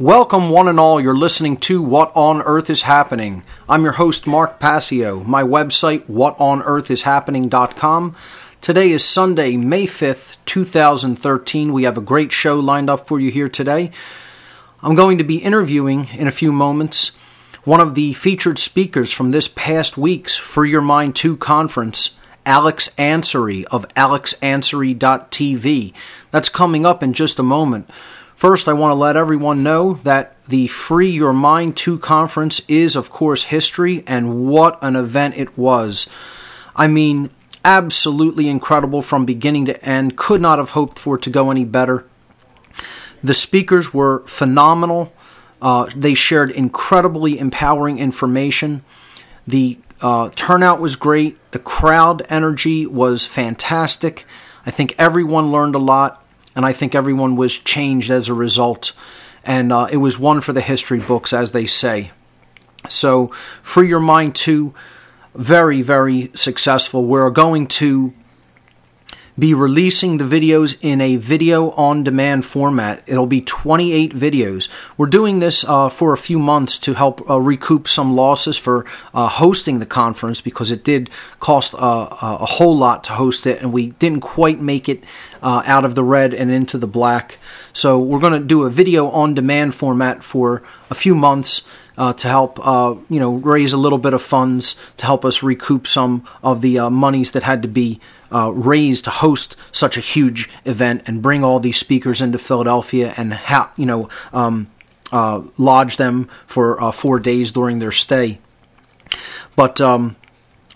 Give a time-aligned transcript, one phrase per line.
[0.00, 0.98] Welcome, one and all.
[0.98, 3.42] You're listening to What on Earth is Happening.
[3.68, 5.22] I'm your host, Mark Passio.
[5.24, 8.16] My website, whatonearthishappening.com.
[8.62, 11.74] Today is Sunday, May 5th, 2013.
[11.74, 13.90] We have a great show lined up for you here today.
[14.82, 17.08] I'm going to be interviewing in a few moments
[17.64, 22.88] one of the featured speakers from this past week's Free Your Mind 2 conference, Alex
[22.96, 25.92] Ansary of alexansary.tv.
[26.30, 27.90] That's coming up in just a moment.
[28.40, 32.96] First, I want to let everyone know that the Free Your Mind 2 conference is,
[32.96, 36.08] of course, history, and what an event it was.
[36.74, 37.28] I mean,
[37.66, 40.16] absolutely incredible from beginning to end.
[40.16, 42.06] Could not have hoped for to go any better.
[43.22, 45.12] The speakers were phenomenal.
[45.60, 48.82] Uh, they shared incredibly empowering information.
[49.46, 51.36] The uh, turnout was great.
[51.50, 54.24] The crowd energy was fantastic.
[54.64, 56.19] I think everyone learned a lot
[56.54, 58.92] and I think everyone was changed as a result.
[59.44, 62.10] And uh, it was one for the history books, as they say.
[62.88, 63.28] So,
[63.62, 64.74] Free Your Mind 2,
[65.34, 67.04] very, very successful.
[67.04, 68.12] We're going to
[69.40, 73.02] be releasing the videos in a video on demand format.
[73.06, 74.68] It'll be 28 videos.
[74.98, 78.84] We're doing this uh, for a few months to help uh, recoup some losses for
[79.14, 81.08] uh, hosting the conference because it did
[81.40, 85.02] cost a whole lot to host it and we didn't quite make it
[85.42, 87.38] uh, out of the red and into the black.
[87.72, 91.62] So we're going to do a video on demand format for a few months.
[91.98, 95.42] Uh, to help, uh, you know, raise a little bit of funds to help us
[95.42, 98.00] recoup some of the uh, monies that had to be
[98.32, 103.14] uh, raised to host such a huge event and bring all these speakers into Philadelphia
[103.16, 104.68] and ha- you know um,
[105.12, 108.38] uh, lodge them for uh, four days during their stay.
[109.56, 110.16] But um,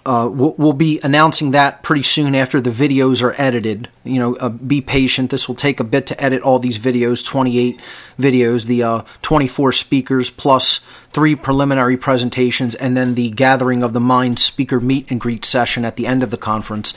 [0.07, 3.89] uh, we'll, we'll, be announcing that pretty soon after the videos are edited.
[4.03, 5.31] You know, uh, be patient.
[5.31, 7.81] This will take a bit to edit all these videos 28
[8.19, 14.01] videos, the uh, 24 speakers plus three preliminary presentations, and then the Gathering of the
[14.01, 16.93] Mind speaker meet and greet session at the end of the conference.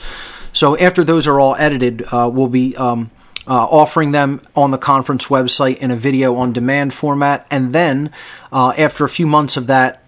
[0.52, 2.76] So after those are all edited, uh, we'll be.
[2.76, 3.10] Um,
[3.46, 7.46] uh, offering them on the conference website in a video on demand format.
[7.50, 8.12] And then,
[8.52, 10.04] uh, after a few months of that,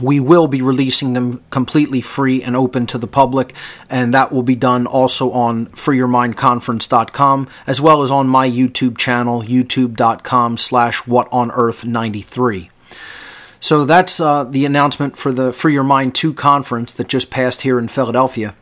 [0.00, 3.54] we will be releasing them completely free and open to the public,
[3.88, 9.42] and that will be done also on freeyourmindconference.com as well as on my YouTube channel,
[9.42, 12.70] youtube.com slash whatonearth93.
[13.58, 17.62] So that's uh, the announcement for the Free Your Mind 2 conference that just passed
[17.62, 18.54] here in Philadelphia.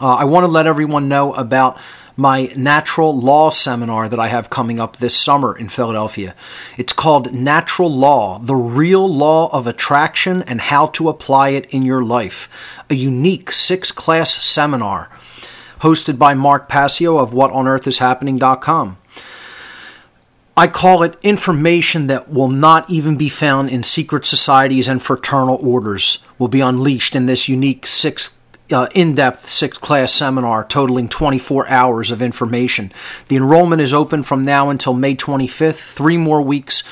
[0.00, 1.78] Uh, I want to let everyone know about
[2.16, 6.34] my natural law seminar that I have coming up this summer in Philadelphia.
[6.78, 11.82] It's called Natural Law The Real Law of Attraction and How to Apply It in
[11.82, 12.48] Your Life,
[12.88, 15.10] a unique six class seminar
[15.80, 18.98] hosted by Mark Passio of WhatOnEarthIsHappening.com.
[20.56, 25.58] I call it information that will not even be found in secret societies and fraternal
[25.62, 28.34] orders will be unleashed in this unique six
[28.72, 32.92] uh, in depth six class seminar totaling 24 hours of information.
[33.28, 36.82] The enrollment is open from now until May 25th, three more weeks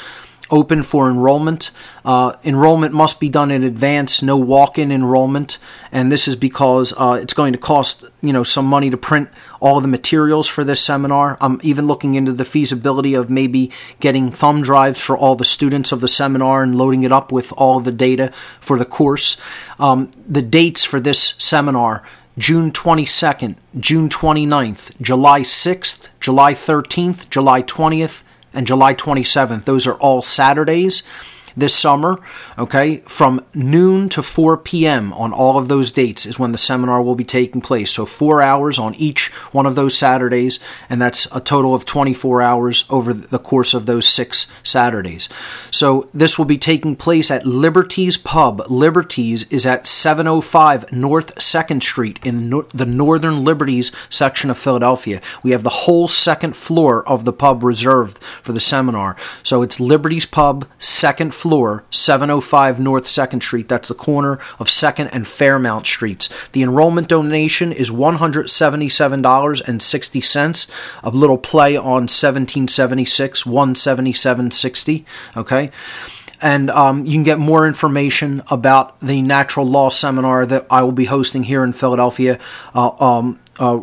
[0.51, 1.71] open for enrollment.
[2.05, 5.59] Uh, enrollment must be done in advance, no walk-in enrollment,
[5.93, 9.29] and this is because uh, it's going to cost you know some money to print
[9.61, 11.37] all the materials for this seminar.
[11.41, 15.93] I'm even looking into the feasibility of maybe getting thumb drives for all the students
[15.93, 19.37] of the seminar and loading it up with all the data for the course.
[19.79, 22.05] Um, the dates for this seminar.
[22.39, 28.23] June 22nd, June 29th, July 6th, July 13th, July 20th,
[28.59, 29.65] and July 27th.
[29.65, 31.05] Those are all Saturdays
[31.59, 32.21] this summer,
[32.57, 35.13] okay, from noon to 4 p.m.
[35.13, 37.91] on all of those dates is when the seminar will be taking place.
[37.91, 42.43] So, four hours on each one of those Saturdays, and that's a total of 24
[42.43, 45.29] hours over the course of those six Saturdays.
[45.71, 48.63] So, this will be taking place at Liberties Pub.
[48.69, 55.21] Liberties is at 705 North 2nd Street in the Northern Liberties section of Philadelphia.
[55.43, 59.17] We have the whole second floor of the pub reserved for the seminar.
[59.43, 63.69] So, it's Liberties Pub, second floor floor, 705 North 2nd Street.
[63.69, 66.29] That's the corner of 2nd and Fairmount Streets.
[66.53, 70.71] The enrollment donation is $177.60.
[71.03, 75.07] A little play on 1776, 177.60.
[75.39, 75.71] Okay
[76.41, 80.93] and um, you can get more information about the natural law seminar that I will
[80.93, 82.39] be hosting here in Philadelphia
[82.77, 83.81] uh, um, uh,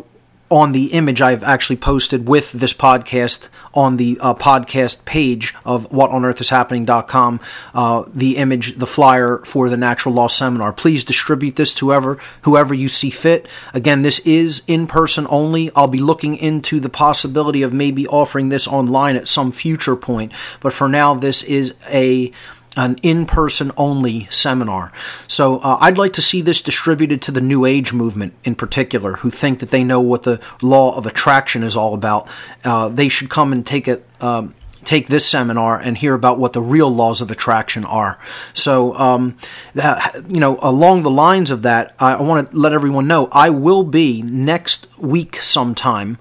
[0.50, 5.90] on the image I've actually posted with this podcast on the uh, podcast page of
[5.90, 7.40] whatonearthishappening.com,
[7.74, 10.72] uh, the image, the flyer for the natural law seminar.
[10.72, 13.46] Please distribute this to whoever, whoever you see fit.
[13.74, 15.70] Again, this is in person only.
[15.74, 20.32] I'll be looking into the possibility of maybe offering this online at some future point,
[20.60, 22.32] but for now, this is a
[22.76, 24.92] an in person only seminar.
[25.26, 29.14] So uh, I'd like to see this distributed to the New Age movement in particular,
[29.14, 32.28] who think that they know what the law of attraction is all about.
[32.64, 34.06] Uh, they should come and take it.
[34.20, 38.20] Um, take this seminar and hear about what the real laws of attraction are.
[38.54, 39.36] So, um,
[39.74, 43.28] that, you know, along the lines of that, I, I want to let everyone know
[43.32, 46.18] I will be next week sometime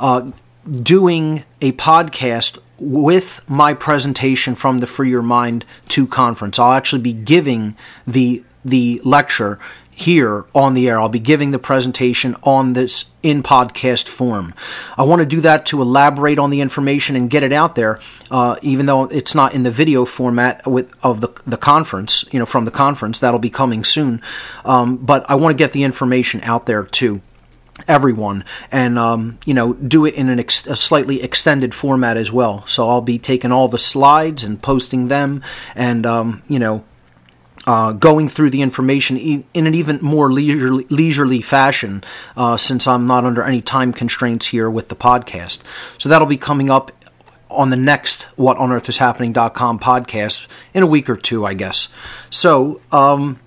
[0.00, 0.30] uh,
[0.82, 6.58] doing a podcast with my presentation from the Free Your Mind 2 conference.
[6.58, 7.76] I'll actually be giving
[8.06, 9.60] the the lecture
[9.96, 11.00] here on the air.
[11.00, 14.52] I'll be giving the presentation on this in podcast form.
[14.98, 17.98] I want to do that to elaborate on the information and get it out there,
[18.30, 22.26] uh, even though it's not in the video format with of the the conference.
[22.30, 24.20] You know, from the conference that'll be coming soon.
[24.66, 27.22] Um, but I want to get the information out there too
[27.86, 32.32] everyone and um, you know do it in an ex- a slightly extended format as
[32.32, 32.66] well.
[32.66, 35.42] So i'll be taking all the slides and posting them
[35.74, 36.84] and um, you know
[37.66, 42.02] uh, going through the information in an even more leisurely, leisurely fashion
[42.36, 45.60] uh, since i'm not under any time constraints here with the podcast.
[45.98, 46.92] So that'll be coming up
[47.50, 51.54] on the next what on earth is happening.com podcast in a week or two i
[51.54, 51.88] guess.
[52.30, 53.38] So um,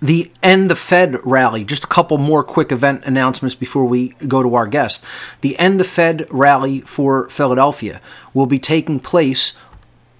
[0.00, 1.64] the End the Fed rally.
[1.64, 5.04] Just a couple more quick event announcements before we go to our guest.
[5.40, 8.00] The End the Fed rally for Philadelphia
[8.34, 9.56] will be taking place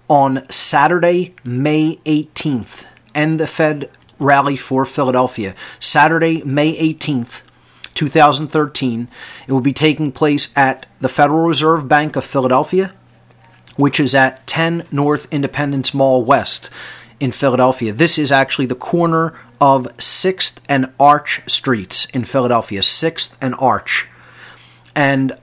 [0.09, 2.85] on Saturday, May 18th.
[3.15, 5.55] End the Fed rally for Philadelphia.
[5.79, 7.43] Saturday, May 18th.
[7.95, 9.09] 2013.
[9.49, 12.93] It will be taking place at the Federal Reserve Bank of Philadelphia,
[13.77, 16.71] which is at 10 North Independence Mall West
[17.21, 17.93] in Philadelphia.
[17.93, 22.81] This is actually the corner of 6th and Arch Streets in Philadelphia.
[22.81, 24.07] 6th and Arch.
[24.95, 25.37] And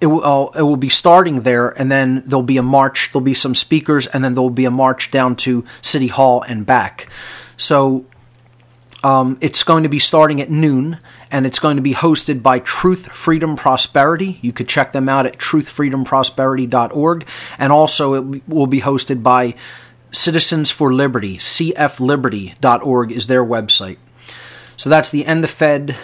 [0.00, 3.10] it will, uh, it will be starting there, and then there'll be a march.
[3.12, 6.64] There'll be some speakers, and then there'll be a march down to City Hall and
[6.64, 7.08] back.
[7.56, 8.06] So
[9.04, 10.98] um, it's going to be starting at noon,
[11.30, 14.38] and it's going to be hosted by Truth, Freedom, Prosperity.
[14.40, 17.26] You could check them out at truthfreedomprosperity.org,
[17.58, 19.54] and also it will be hosted by
[20.12, 23.98] Citizens for Liberty, cfliberty.org is their website.
[24.76, 25.96] So that's the End the Fed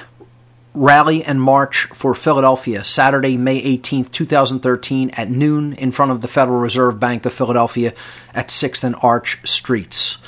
[0.76, 6.28] rally and march for Philadelphia, Saturday, May 18th, 2013, at noon in front of the
[6.28, 7.94] Federal Reserve Bank of Philadelphia
[8.34, 10.18] at 6th and Arch Streets.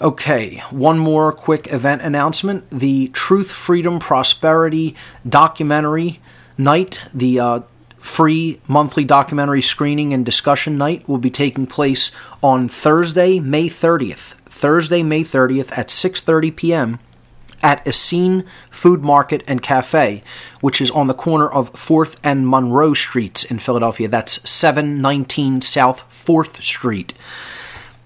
[0.00, 2.68] Okay, one more quick event announcement.
[2.70, 6.20] The Truth, Freedom, Prosperity documentary
[6.58, 7.60] night, the uh,
[8.04, 14.34] free monthly documentary screening and discussion night will be taking place on Thursday, May 30th.
[14.44, 16.98] Thursday, May 30th at 6:30 p.m.
[17.62, 20.22] at Essene Food Market and Cafe,
[20.60, 24.06] which is on the corner of 4th and Monroe Streets in Philadelphia.
[24.06, 27.14] That's 719 South 4th Street.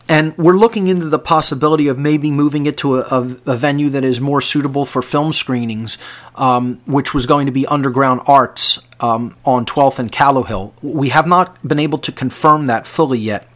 [0.08, 4.04] And we're looking into the possibility of maybe moving it to a, a, venue that
[4.04, 5.98] is more suitable for film screenings,
[6.34, 10.72] um, which was going to be Underground Arts um, on 12th and Callowhill.
[10.82, 13.48] We have not been able to confirm that fully yet,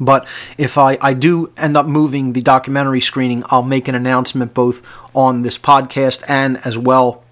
[0.00, 0.26] But
[0.58, 4.82] if I, I do end up moving the documentary screening, I'll make an announcement both
[5.14, 7.22] on this podcast and as well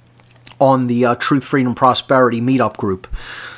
[0.60, 3.06] on the uh, Truth, Freedom, Prosperity meetup group.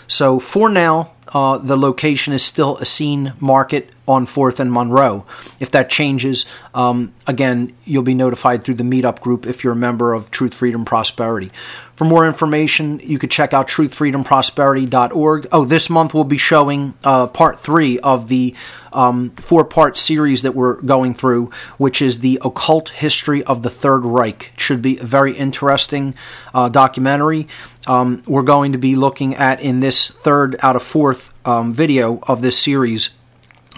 [0.09, 5.27] So for now, uh, the location is still Essene Market on 4th and Monroe.
[5.59, 9.77] If that changes, um, again, you'll be notified through the meetup group if you're a
[9.77, 11.51] member of Truth, Freedom, Prosperity.
[11.97, 15.47] For more information, you could check out truthfreedomprosperity.org.
[15.51, 18.55] Oh, this month we'll be showing uh, part three of the
[18.93, 23.71] um, four part series that we're going through, which is the occult history of the
[23.71, 24.53] Third Reich.
[24.55, 26.15] It should be a very interesting
[26.53, 27.49] uh, documentary.
[27.87, 32.19] Um, we're going to be looking at in this third out of fourth um, video
[32.25, 33.09] of this series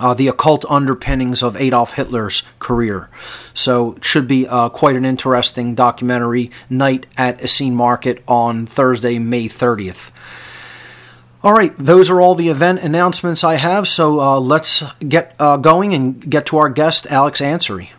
[0.00, 3.08] uh, the occult underpinnings of Adolf Hitler's career.
[3.54, 9.18] So it should be uh, quite an interesting documentary night at Essene Market on Thursday,
[9.18, 10.10] May 30th.
[11.42, 13.86] All right, those are all the event announcements I have.
[13.86, 17.90] So uh, let's get uh, going and get to our guest, Alex Ansary.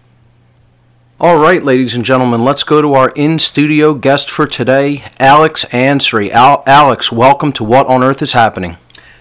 [1.21, 5.65] All right, ladies and gentlemen, let's go to our in studio guest for today, Alex
[5.65, 6.29] Ansary.
[6.31, 8.77] Al- Alex, welcome to What on Earth is Happening.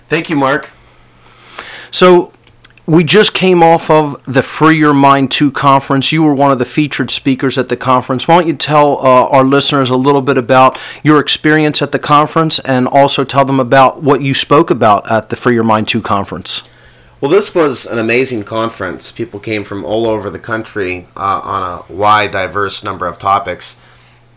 [0.08, 0.70] Thank you, Mark.
[1.90, 2.32] So,
[2.88, 6.11] we just came off of the Free Your Mind 2 conference.
[6.11, 8.26] You were one of the featured speakers at the conference.
[8.26, 11.99] Why don't you tell uh, our listeners a little bit about your experience at the
[11.99, 15.87] conference and also tell them about what you spoke about at the Free Your Mind
[15.87, 16.62] 2 conference?
[17.21, 19.12] Well, this was an amazing conference.
[19.12, 23.76] People came from all over the country uh, on a wide, diverse number of topics.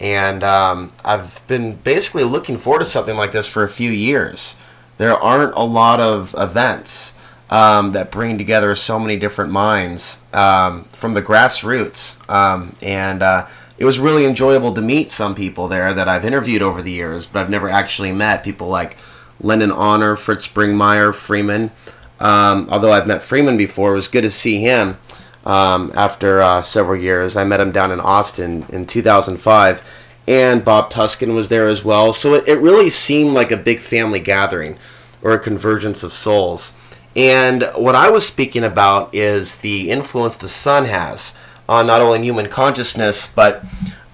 [0.01, 4.58] And um, I've been basically looking forward to something like this for a few years.
[4.98, 7.13] There aren't a lot of events
[7.51, 12.17] um, that bring together so many different minds um, from the grassroots.
[12.29, 16.62] Um, and uh, it was really enjoyable to meet some people there that I've interviewed
[16.62, 18.43] over the years, but I've never actually met.
[18.43, 18.98] People like
[19.41, 21.72] Lennon Honor, Fritz Springmeier, Freeman.
[22.20, 24.98] Um, although I've met Freeman before, it was good to see him
[25.46, 27.36] um, after uh, several years.
[27.36, 29.84] I met him down in Austin in 2005
[30.27, 32.13] and Bob Tuskin was there as well.
[32.13, 34.77] So it, it really seemed like a big family gathering
[35.22, 36.74] or a convergence of souls.
[37.15, 41.34] And what I was speaking about is the influence the sun has
[41.68, 43.63] on not only human consciousness, but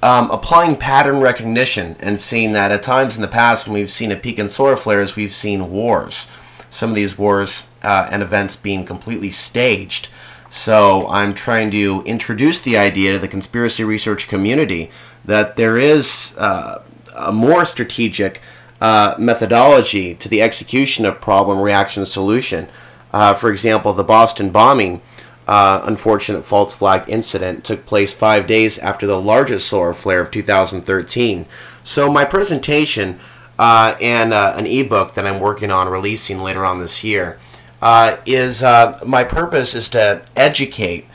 [0.02, 4.12] um, applying pattern recognition and seeing that at times in the past when we've seen
[4.12, 6.28] a peak in solar flares, we've seen wars.
[6.70, 10.10] Some of these wars uh, and events being completely staged.
[10.50, 14.92] So I'm trying to introduce the idea to the conspiracy research community
[15.26, 16.84] that there is uh,
[17.16, 18.42] a more strategic
[18.80, 22.70] uh, methodology to the execution of problem reaction solution
[23.18, 25.02] uh, for example, the Boston bombing,
[25.48, 30.30] uh, unfortunate false flag incident, took place five days after the largest solar flare of
[30.30, 31.48] 2013.
[31.82, 33.18] So, my presentation
[33.58, 37.40] uh, and uh, an ebook that I'm working on releasing later on this year
[37.82, 41.08] uh, is uh, my purpose is to educate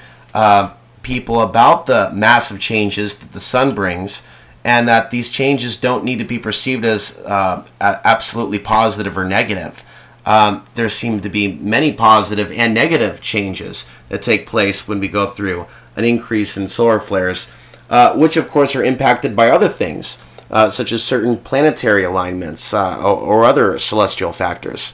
[1.02, 4.24] people about the massive changes that the sun brings
[4.64, 7.16] and that these changes don't need to be perceived as
[7.80, 9.84] absolutely positive or negative
[10.24, 15.08] um, there seem to be many positive and negative changes that take place when we
[15.08, 17.48] go through an increase in solar flares,
[17.90, 20.18] uh, which of course are impacted by other things,
[20.50, 24.92] uh, such as certain planetary alignments uh, or, or, other celestial factors.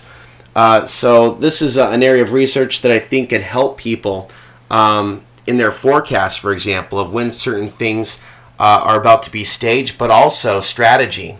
[0.57, 4.31] Uh, so, this is uh, an area of research that I think can help people
[4.71, 8.19] um, in their forecasts, for example, of when certain things
[8.59, 11.39] uh, are about to be staged, but also strategy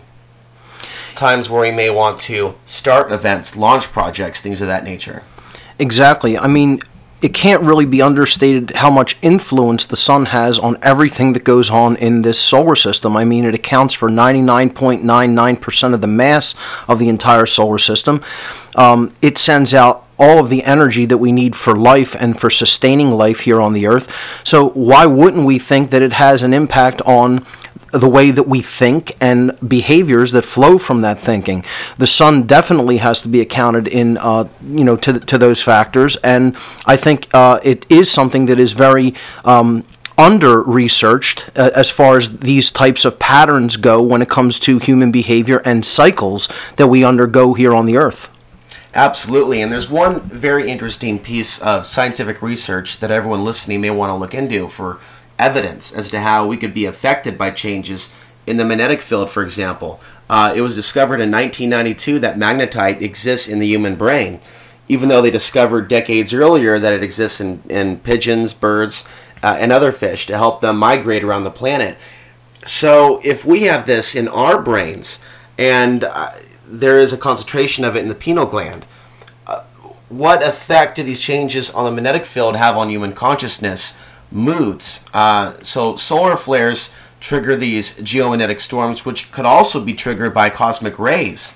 [1.15, 5.23] times where we may want to start events, launch projects, things of that nature.
[5.77, 6.37] Exactly.
[6.37, 6.79] I mean,
[7.21, 11.69] it can't really be understated how much influence the sun has on everything that goes
[11.69, 13.17] on in this solar system.
[13.17, 16.55] I mean, it accounts for 99.99% of the mass
[16.87, 18.23] of the entire solar system.
[18.75, 22.49] Um, it sends out all of the energy that we need for life and for
[22.49, 24.13] sustaining life here on the earth.
[24.43, 27.45] So, why wouldn't we think that it has an impact on
[27.91, 31.65] the way that we think and behaviors that flow from that thinking.
[31.97, 36.15] The sun definitely has to be accounted in, uh, you know, to to those factors,
[36.17, 36.55] and
[36.85, 39.13] I think uh, it is something that is very.
[39.43, 39.85] Um,
[40.17, 44.77] under researched uh, as far as these types of patterns go when it comes to
[44.77, 48.29] human behavior and cycles that we undergo here on the earth.
[48.93, 54.09] Absolutely, and there's one very interesting piece of scientific research that everyone listening may want
[54.09, 54.99] to look into for
[55.39, 58.09] evidence as to how we could be affected by changes
[58.45, 59.99] in the magnetic field, for example.
[60.29, 64.39] Uh, it was discovered in 1992 that magnetite exists in the human brain,
[64.87, 69.07] even though they discovered decades earlier that it exists in, in pigeons, birds,
[69.41, 71.97] uh, and other fish to help them migrate around the planet.
[72.65, 75.19] So, if we have this in our brains,
[75.57, 76.31] and uh,
[76.67, 78.85] there is a concentration of it in the pineal gland,
[79.47, 79.63] uh,
[80.09, 83.95] what effect do these changes on the magnetic field have on human consciousness?
[84.31, 85.03] Moods.
[85.13, 90.97] Uh, so solar flares trigger these geomagnetic storms, which could also be triggered by cosmic
[90.97, 91.53] rays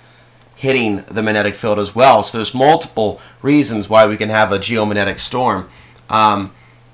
[0.55, 2.23] hitting the magnetic field as well.
[2.23, 5.69] So there's multiple reasons why we can have a geomagnetic storm.
[6.09, 6.53] Um,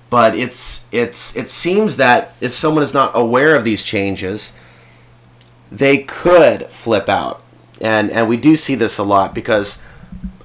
[0.09, 4.53] but it's it's it seems that if someone is not aware of these changes,
[5.71, 7.43] they could flip out,
[7.79, 9.81] and and we do see this a lot because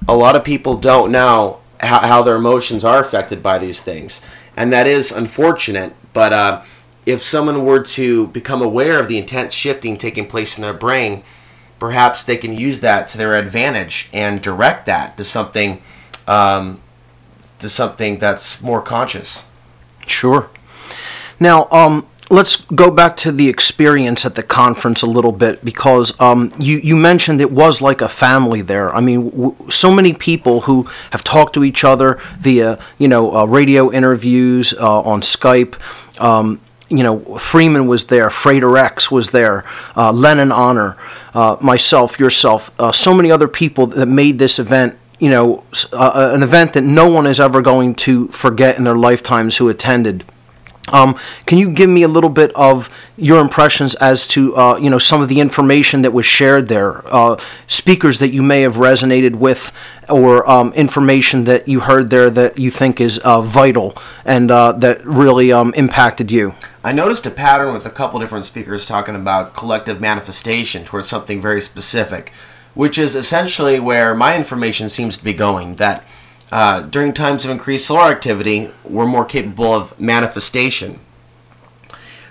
[0.07, 4.21] a lot of people don't know how, how their emotions are affected by these things,
[4.55, 5.93] and that is unfortunate.
[6.13, 6.63] But uh,
[7.05, 11.23] if someone were to become aware of the intense shifting taking place in their brain,
[11.79, 15.81] perhaps they can use that to their advantage and direct that to something
[16.27, 16.81] um,
[17.59, 19.43] to something that's more conscious.
[20.07, 20.49] Sure.
[21.39, 26.19] Now, um, let's go back to the experience at the conference a little bit because
[26.19, 28.93] um, you, you mentioned it was like a family there.
[28.93, 33.35] I mean, w- so many people who have talked to each other via, you know,
[33.35, 35.75] uh, radio interviews uh, on Skype.
[36.19, 39.65] Um, you know, Freeman was there, Frater X was there,
[39.97, 40.95] uh, Lennon Honor,
[41.33, 45.63] uh, myself, yourself, uh, so many other people that made this event you know,
[45.93, 49.69] uh, an event that no one is ever going to forget in their lifetimes who
[49.69, 50.25] attended.
[50.91, 54.89] Um, can you give me a little bit of your impressions as to uh, you
[54.89, 57.37] know some of the information that was shared there, uh,
[57.67, 59.71] speakers that you may have resonated with,
[60.09, 64.71] or um, information that you heard there that you think is uh, vital and uh,
[64.73, 66.53] that really um, impacted you?
[66.83, 71.41] I noticed a pattern with a couple different speakers talking about collective manifestation towards something
[71.41, 72.31] very specific
[72.75, 75.75] which is essentially where my information seems to be going.
[75.75, 76.03] That
[76.51, 80.99] uh, during times of increased solar activity, we're more capable of manifestation.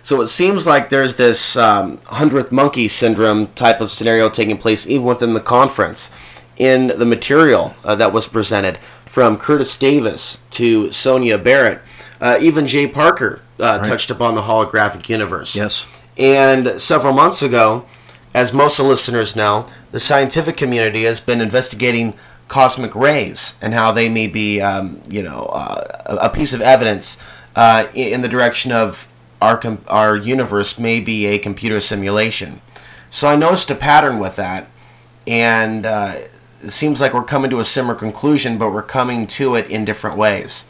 [0.03, 4.87] So it seems like there's this um, hundredth monkey syndrome type of scenario taking place
[4.87, 6.11] even within the conference.
[6.57, 11.81] In the material uh, that was presented, from Curtis Davis to Sonia Barrett,
[12.21, 13.85] uh, even Jay Parker uh, right.
[13.85, 15.57] touched upon the holographic universe.
[15.57, 15.85] Yes.
[16.17, 17.87] And several months ago,
[18.35, 22.15] as most listeners know, the scientific community has been investigating
[22.55, 27.19] cosmic rays and how they may be, um, you know, uh, a piece of evidence
[27.57, 29.09] uh, in the direction of
[29.43, 32.61] our com- our universe may be a computer simulation.
[33.11, 34.69] So I noticed a pattern with that,
[35.27, 36.15] and uh,
[36.63, 39.85] it seems like we're coming to a similar conclusion, but we're coming to it in
[39.85, 40.65] different ways.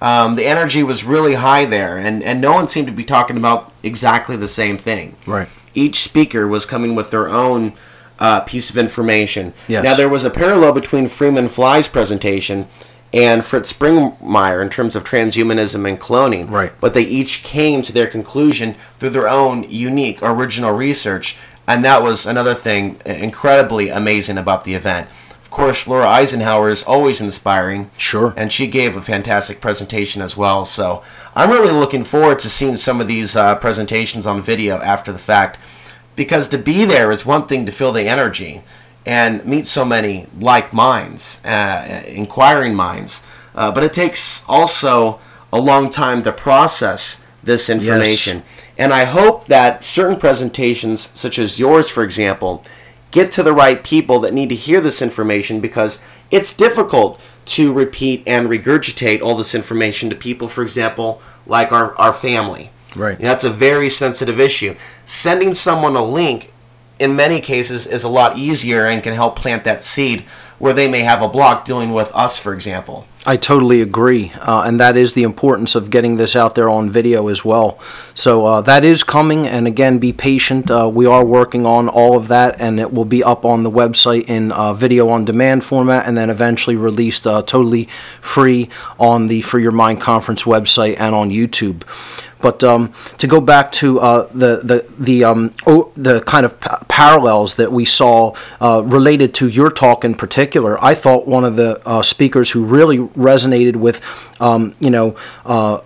[0.00, 3.36] Um, the energy was really high there, and, and no one seemed to be talking
[3.36, 5.16] about exactly the same thing.
[5.26, 5.48] Right.
[5.74, 7.72] Each speaker was coming with their own
[8.18, 9.52] uh, piece of information.
[9.68, 9.84] Yes.
[9.84, 12.68] Now there was a parallel between Freeman Fly's presentation
[13.12, 16.50] and Fritz Springmeier in terms of transhumanism and cloning.
[16.50, 16.72] Right.
[16.80, 22.02] But they each came to their conclusion through their own unique original research, and that
[22.02, 25.08] was another thing incredibly amazing about the event.
[25.48, 27.90] Of course, Laura Eisenhower is always inspiring.
[27.96, 28.34] Sure.
[28.36, 30.66] And she gave a fantastic presentation as well.
[30.66, 31.02] So
[31.34, 35.18] I'm really looking forward to seeing some of these uh, presentations on video after the
[35.18, 35.58] fact
[36.18, 38.60] because to be there is one thing to feel the energy
[39.06, 43.22] and meet so many like minds, uh, inquiring minds,
[43.54, 45.20] uh, but it takes also
[45.52, 48.38] a long time to process this information.
[48.38, 48.64] Yes.
[48.76, 52.64] And I hope that certain presentations, such as yours, for example,
[53.12, 56.00] get to the right people that need to hear this information because
[56.32, 61.96] it's difficult to repeat and regurgitate all this information to people, for example, like our,
[61.96, 62.72] our family.
[62.96, 63.18] Right.
[63.18, 64.74] That's a very sensitive issue.
[65.04, 66.52] Sending someone a link,
[66.98, 70.24] in many cases, is a lot easier and can help plant that seed
[70.58, 73.06] where they may have a block dealing with us, for example.
[73.26, 76.88] I totally agree, uh, and that is the importance of getting this out there on
[76.88, 77.78] video as well.
[78.14, 80.70] So uh, that is coming, and again, be patient.
[80.70, 83.70] Uh, we are working on all of that, and it will be up on the
[83.70, 87.88] website in uh, video on demand format, and then eventually released uh, totally
[88.20, 91.82] free on the Free Your Mind Conference website and on YouTube.
[92.40, 96.58] But um, to go back to uh, the the the um, o- the kind of
[96.60, 101.44] p- parallels that we saw uh, related to your talk in particular, I thought one
[101.44, 104.00] of the uh, speakers who really resonated with,
[104.40, 105.80] um, you know uh,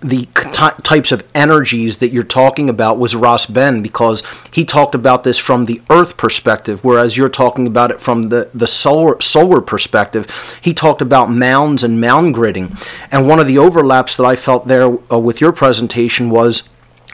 [0.00, 4.94] the t- types of energies that you're talking about was Ross Ben because he talked
[4.94, 9.20] about this from the earth perspective whereas you're talking about it from the, the solar
[9.20, 10.58] solar perspective.
[10.60, 12.78] He talked about mounds and mound gridding.
[13.10, 16.68] And one of the overlaps that I felt there uh, with your presentation was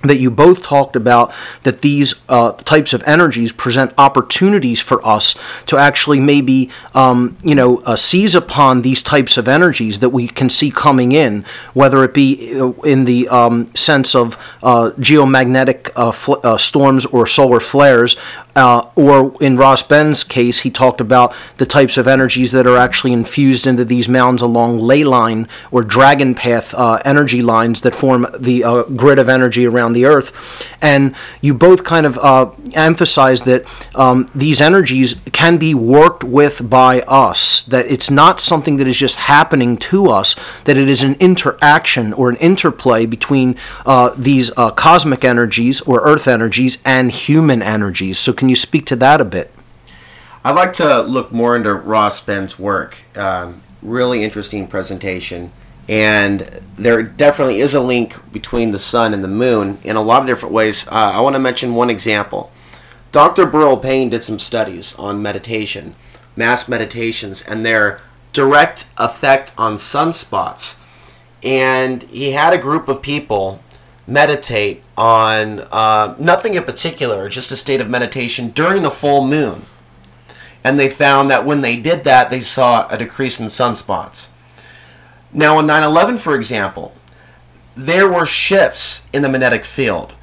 [0.04, 5.34] that you both talked about that these uh, types of energies present opportunities for us
[5.66, 10.28] to actually maybe um, you know uh, seize upon these types of energies that we
[10.28, 15.90] can see coming in whether it be uh, in the um, sense of uh, geomagnetic
[15.96, 18.16] uh, fl- uh, storms or solar flares
[18.56, 22.76] uh, or in Ross Ben's case, he talked about the types of energies that are
[22.76, 27.94] actually infused into these mounds along ley line or dragon path uh, energy lines that
[27.94, 30.32] form the uh, grid of energy around the Earth.
[30.80, 33.64] And you both kind of uh, emphasize that
[33.94, 38.98] um, these energies can be worked with by us, that it's not something that is
[38.98, 44.50] just happening to us, that it is an interaction or an interplay between uh, these
[44.56, 48.18] uh, cosmic energies or Earth energies and human energies.
[48.18, 49.50] So, can you speak to that a bit?
[50.44, 53.02] I'd like to look more into Ross Ben's work.
[53.16, 55.50] Um, really interesting presentation.
[55.88, 60.20] And there definitely is a link between the sun and the moon in a lot
[60.20, 60.86] of different ways.
[60.88, 62.52] Uh, I want to mention one example.
[63.12, 63.46] Dr.
[63.46, 65.94] Burl Payne did some studies on meditation,
[66.36, 68.02] mass meditations, and their
[68.34, 70.76] direct effect on sunspots.
[71.42, 73.63] And he had a group of people
[74.06, 79.66] meditate on uh, nothing in particular, just a state of meditation during the full moon.
[80.62, 84.28] And they found that when they did that, they saw a decrease in sunspots.
[85.32, 86.94] Now, on 9 11, for example,
[87.76, 90.14] there were shifts in the magnetic field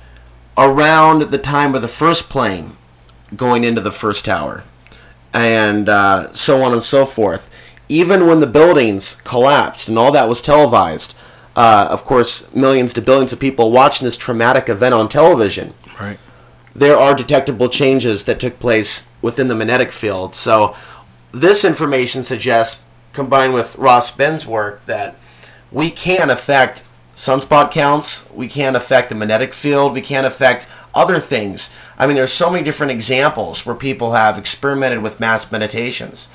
[0.58, 2.76] around the time of the first plane
[3.36, 4.64] going into the first tower,
[5.34, 7.50] and uh, so on and so forth.
[7.90, 11.14] Even when the buildings collapsed and all that was televised,
[11.56, 15.74] uh, of course, millions to billions of people watching this traumatic event on television.
[16.00, 16.18] Right.
[16.74, 20.36] There are detectable changes that took place within the magnetic field.
[20.36, 20.76] So,
[21.34, 22.82] this information suggests,
[23.14, 25.16] combined with Ross Ben's work, that
[25.72, 26.84] we can affect
[27.16, 31.70] sunspot counts, we can affect the magnetic field, we can affect other things.
[31.98, 36.30] I mean, there's so many different examples where people have experimented with mass meditations.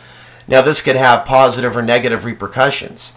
[0.48, 3.12] Now, this could have positive or negative repercussions.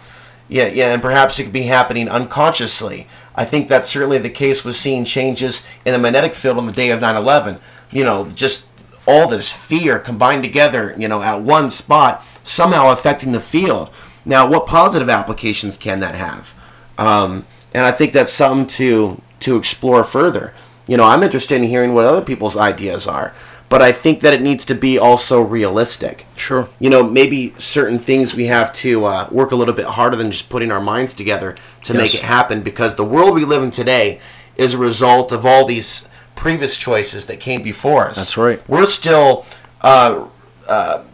[0.50, 3.06] Yeah, yeah, and perhaps it could be happening unconsciously.
[3.36, 6.72] I think that's certainly the case with seeing changes in the magnetic field on the
[6.72, 7.60] day of 9 11.
[7.92, 8.66] You know, just
[9.06, 13.90] all this fear combined together, you know, at one spot, somehow affecting the field.
[14.24, 16.52] Now, what positive applications can that have?
[16.98, 20.52] Um, and I think that's something to to explore further.
[20.88, 23.32] You know, I'm interested in hearing what other people's ideas are
[23.70, 26.26] but I think that it needs to be also realistic.
[26.36, 26.68] Sure.
[26.78, 30.30] You know, maybe certain things we have to uh, work a little bit harder than
[30.30, 31.54] just putting our minds together
[31.84, 32.02] to Yes.
[32.02, 34.20] make it happen because the world we live in today
[34.56, 38.16] is a result of all these previous choices that came before us.
[38.16, 38.60] That's right.
[38.68, 39.46] We're still
[39.82, 40.26] uh,
[40.68, 41.04] uh,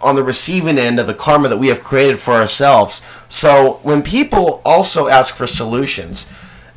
[0.00, 3.02] on the receiving end of the karma that we have created for ourselves.
[3.28, 6.26] So when people also ask for solutions,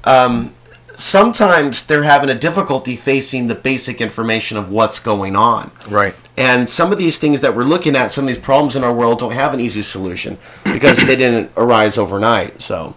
[0.05, 0.53] um,
[0.95, 5.71] sometimes they're having a difficulty facing the basic information of what's going on.
[5.89, 6.15] Right.
[6.37, 8.93] And some of these things that we're looking at, some of these problems in our
[8.93, 12.61] world, don't have an easy solution because they didn't arise overnight.
[12.61, 12.95] So,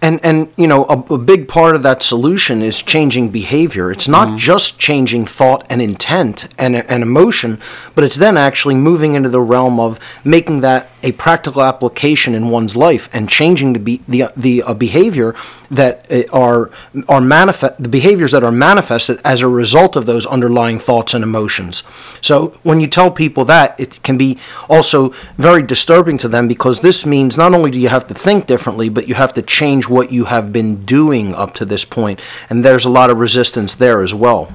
[0.00, 3.90] And and you know a, a big part of that solution is changing behavior.
[3.90, 7.60] It's not just changing thought and intent and and emotion,
[7.94, 12.48] but it's then actually moving into the realm of making that a practical application in
[12.48, 15.34] one's life and changing the be, the the uh, behavior
[15.70, 16.70] that uh, are
[17.08, 21.22] are manifest the behaviors that are manifested as a result of those underlying thoughts and
[21.22, 21.82] emotions.
[22.20, 26.80] So when you tell people that, it can be also very disturbing to them because
[26.80, 29.88] this means not only do you have to think differently, but you have to change
[29.88, 33.74] what you have been doing up to this point, and there's a lot of resistance
[33.74, 34.52] there as well.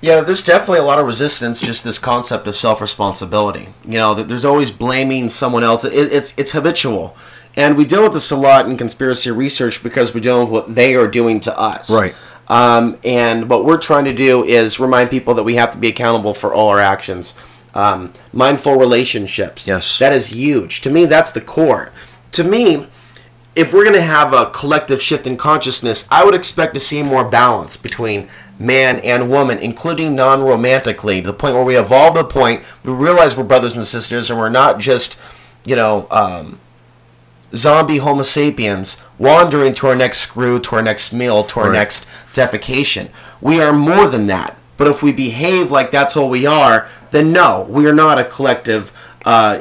[0.00, 1.60] yeah, there's definitely a lot of resistance.
[1.60, 3.68] Just this concept of self responsibility.
[3.84, 5.84] You know, there's always blaming someone else.
[5.84, 7.16] It, it's it's habitual,
[7.56, 10.74] and we deal with this a lot in conspiracy research because we deal with what
[10.74, 11.90] they are doing to us.
[11.90, 12.14] Right.
[12.48, 15.88] Um, and what we're trying to do is remind people that we have to be
[15.88, 17.34] accountable for all our actions.
[17.74, 19.66] Um, mindful relationships.
[19.66, 19.98] Yes.
[19.98, 20.80] That is huge.
[20.82, 21.90] To me, that's the core.
[22.32, 22.86] To me,
[23.56, 27.02] if we're going to have a collective shift in consciousness, I would expect to see
[27.02, 32.14] more balance between man and woman, including non romantically, to the point where we evolve
[32.14, 35.18] to the point we realize we're brothers and sisters and we're not just,
[35.64, 36.60] you know, um,
[37.54, 41.78] zombie Homo sapiens wandering to our next screw, to our next meal, to our Right.
[41.78, 43.08] next defecation.
[43.40, 44.56] We are more than that.
[44.76, 48.24] But if we behave like that's all we are, then no, we are not a
[48.24, 48.92] collective
[49.24, 49.60] uh,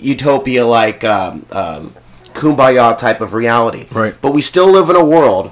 [0.00, 1.94] utopia like um, um,
[2.32, 3.86] kumbaya type of reality.
[3.90, 4.14] Right.
[4.20, 5.50] But we still live in a world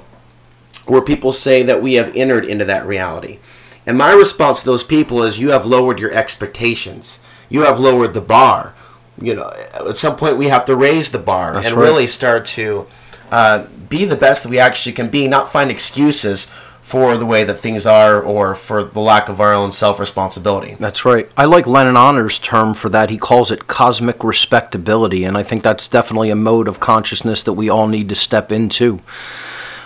[0.85, 3.39] where people say that we have entered into that reality.
[3.85, 7.19] And my response to those people is you have lowered your expectations.
[7.49, 8.73] You have lowered the bar.
[9.21, 11.83] You know, at some point we have to raise the bar That's and right.
[11.83, 12.85] really start to
[13.31, 16.47] uh, be the best that we actually can be, not find excuses
[16.85, 20.75] for the way that things are or for the lack of our own self responsibility.
[20.79, 21.31] That's right.
[21.35, 23.09] I like Lennon Honor's term for that.
[23.09, 27.53] He calls it cosmic respectability, and I think that's definitely a mode of consciousness that
[27.53, 29.01] we all need to step into.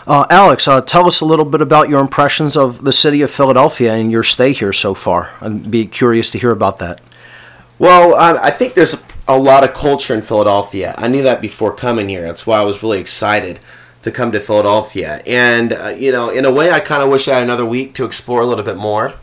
[0.05, 3.31] Uh, Alex, uh, tell us a little bit about your impressions of the city of
[3.31, 5.31] Philadelphia and your stay here so far.
[5.39, 6.99] I'd be curious to hear about that.
[7.77, 8.95] Well, I, I think there's
[9.29, 10.95] a lot of culture in Philadelphia.
[10.97, 12.23] I knew that before coming here.
[12.23, 13.59] That's why I was really excited
[14.01, 15.21] to come to Philadelphia.
[15.27, 17.93] And, uh, you know, in a way, I kind of wish I had another week
[17.95, 19.13] to explore a little bit more.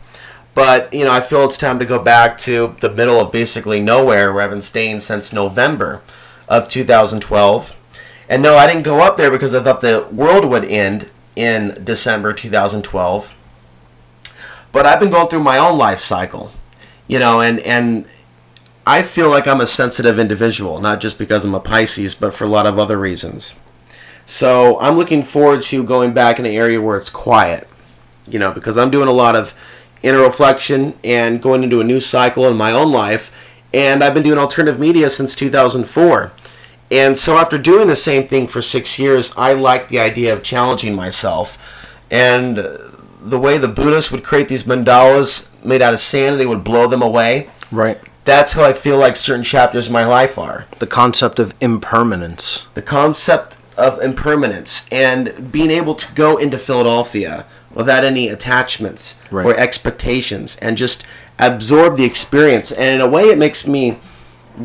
[0.53, 3.81] But, you know, I feel it's time to go back to the middle of basically
[3.81, 6.01] nowhere where I've been staying since November
[6.47, 7.77] of 2012.
[8.29, 11.81] And no, I didn't go up there because I thought the world would end in
[11.83, 13.33] December 2012.
[14.71, 16.53] But I've been going through my own life cycle,
[17.09, 18.05] you know, and, and
[18.87, 22.45] I feel like I'm a sensitive individual, not just because I'm a Pisces, but for
[22.45, 23.53] a lot of other reasons.
[24.25, 27.67] So I'm looking forward to going back in an area where it's quiet,
[28.25, 29.53] you know, because I'm doing a lot of
[30.03, 33.29] inner reflection and going into a new cycle in my own life.
[33.73, 36.31] And I've been doing alternative media since 2004.
[36.89, 40.43] And so after doing the same thing for six years, I like the idea of
[40.43, 41.57] challenging myself.
[42.09, 42.55] And
[43.21, 46.87] the way the Buddhists would create these mandalas made out of sand, they would blow
[46.87, 47.49] them away.
[47.69, 50.65] Right that's how I feel like certain chapters of my life are.
[50.79, 52.67] The concept of impermanence.
[52.73, 59.45] The concept of impermanence and being able to go into Philadelphia without any attachments right.
[59.45, 61.05] or expectations and just
[61.39, 62.73] absorb the experience.
[62.73, 63.97] And in a way, it makes me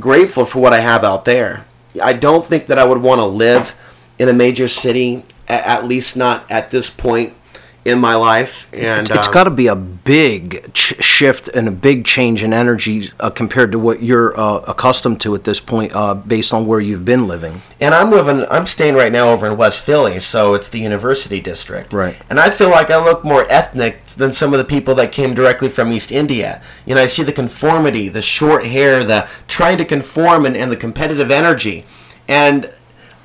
[0.00, 1.64] grateful for what I have out there.
[2.02, 3.76] I don't think that I would want to live
[4.18, 7.34] in a major city, at least not at this point
[7.84, 11.70] in my life, and it's um, got to be a big ch- shift and a
[11.70, 15.92] big change in energy uh, compared to what you're uh, accustomed to at this point,
[15.94, 17.60] uh, based on where you've been living.
[17.80, 21.40] And I'm living, I'm staying right now over in West Philly, so it's the University
[21.40, 22.16] District, right?
[22.30, 25.34] And I feel like I look more ethnic than some of the people that came
[25.34, 26.62] directly from East India.
[26.86, 30.70] You know, I see the conformity, the short hair, the trying to conform, and, and
[30.70, 31.84] the competitive energy,
[32.28, 32.72] and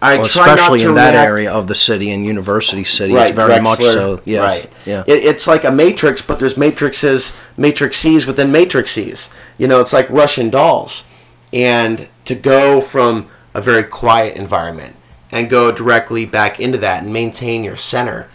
[0.01, 3.63] I well, especially in that area of the city and university city right, very Drexel,
[3.63, 4.21] much so.
[4.25, 4.73] Yes, right.
[4.85, 5.03] Yeah.
[5.07, 9.31] It, it's like a matrix, but there's matrices, matrices within matrices.
[9.57, 11.05] You know, it's like Russian dolls,
[11.51, 14.95] and to go from a very quiet environment
[15.31, 18.29] and go directly back into that and maintain your center.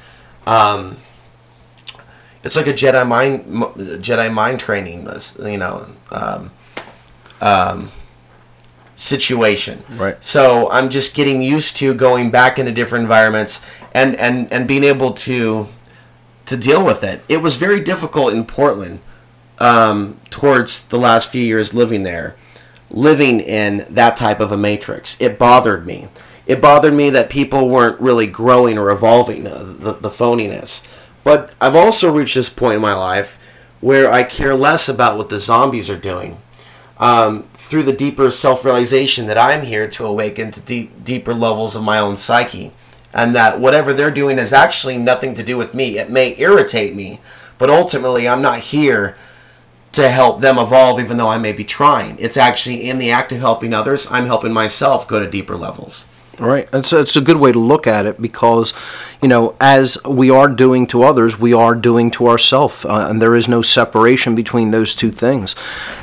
[0.47, 0.97] Um,
[2.43, 3.45] it's like a Jedi mind
[4.03, 5.09] Jedi mind training.
[5.39, 5.87] You know.
[6.11, 6.51] Um,
[7.41, 7.91] um,
[8.97, 9.83] situation.
[9.91, 10.23] Right.
[10.23, 13.61] So I'm just getting used to going back into different environments
[13.95, 15.69] and, and, and being able to
[16.47, 17.23] to deal with it.
[17.29, 19.01] It was very difficult in Portland
[19.59, 22.35] um, towards the last few years living there,
[22.91, 25.17] living in that type of a matrix.
[25.21, 26.09] It bothered me.
[26.47, 30.83] It bothered me that people weren't really growing or evolving, uh, the, the phoniness.
[31.23, 33.39] But I've also reached this point in my life
[33.81, 36.39] where I care less about what the zombies are doing.
[36.99, 41.75] Um, through the deeper self realization that I'm here to awaken to deep, deeper levels
[41.75, 42.71] of my own psyche.
[43.15, 45.97] And that whatever they're doing has actually nothing to do with me.
[45.97, 47.21] It may irritate me,
[47.57, 49.17] but ultimately I'm not here
[49.93, 52.19] to help them evolve, even though I may be trying.
[52.19, 56.05] It's actually in the act of helping others, I'm helping myself go to deeper levels.
[56.39, 56.67] Right.
[56.73, 58.73] It's, it's a good way to look at it because,
[59.21, 62.85] you know, as we are doing to others, we are doing to ourselves.
[62.85, 65.55] Uh, and there is no separation between those two things.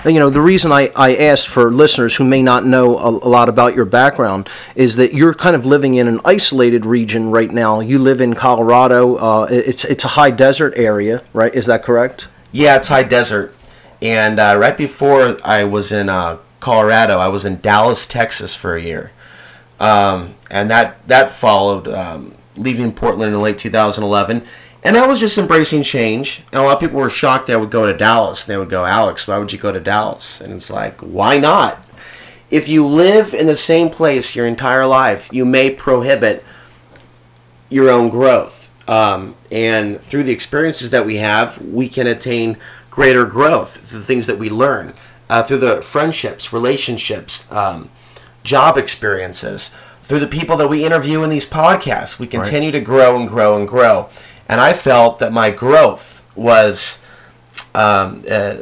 [0.04, 3.10] And, you know, the reason I, I asked for listeners who may not know a,
[3.10, 7.32] a, lot about your background is that you're kind of living in an isolated region
[7.32, 7.80] right now.
[7.80, 9.16] You live in Colorado.
[9.16, 11.54] Uh, it's, it's a high desert area, right?
[11.54, 12.28] Is that correct?
[12.52, 13.56] Yeah, it's high desert.
[14.02, 18.76] And uh, right before I was in uh, Colorado, I was in Dallas, Texas for
[18.76, 19.12] a year.
[19.80, 24.46] Um, and that that followed um, leaving Portland in late 2011.
[24.84, 26.44] And I was just embracing change.
[26.52, 28.46] And a lot of people were shocked that I would go to Dallas.
[28.46, 30.40] They would go, Alex, why would you go to Dallas?
[30.40, 31.86] And it's like, why not?
[32.50, 36.44] If you live in the same place your entire life, you may prohibit
[37.70, 38.72] your own growth.
[38.90, 42.58] Um, and through the experiences that we have, we can attain
[42.90, 44.94] greater growth, the things that we learn,
[45.30, 47.90] uh, through the friendships, relationships, um,
[48.44, 49.72] job experiences,
[50.04, 52.18] through the people that we interview in these podcasts.
[52.18, 52.80] We continue right.
[52.80, 54.10] to grow and grow and grow.
[54.48, 57.00] And I felt that my growth was,
[57.76, 58.58] um, uh,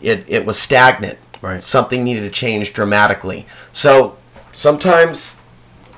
[0.00, 1.18] it, it was stagnant.
[1.42, 1.60] Right.
[1.60, 3.46] Something needed to change dramatically.
[3.72, 4.16] So
[4.52, 5.36] sometimes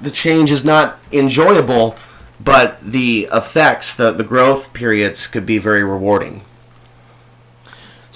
[0.01, 1.95] the change is not enjoyable,
[2.41, 6.43] but the effects, the, the growth periods could be very rewarding.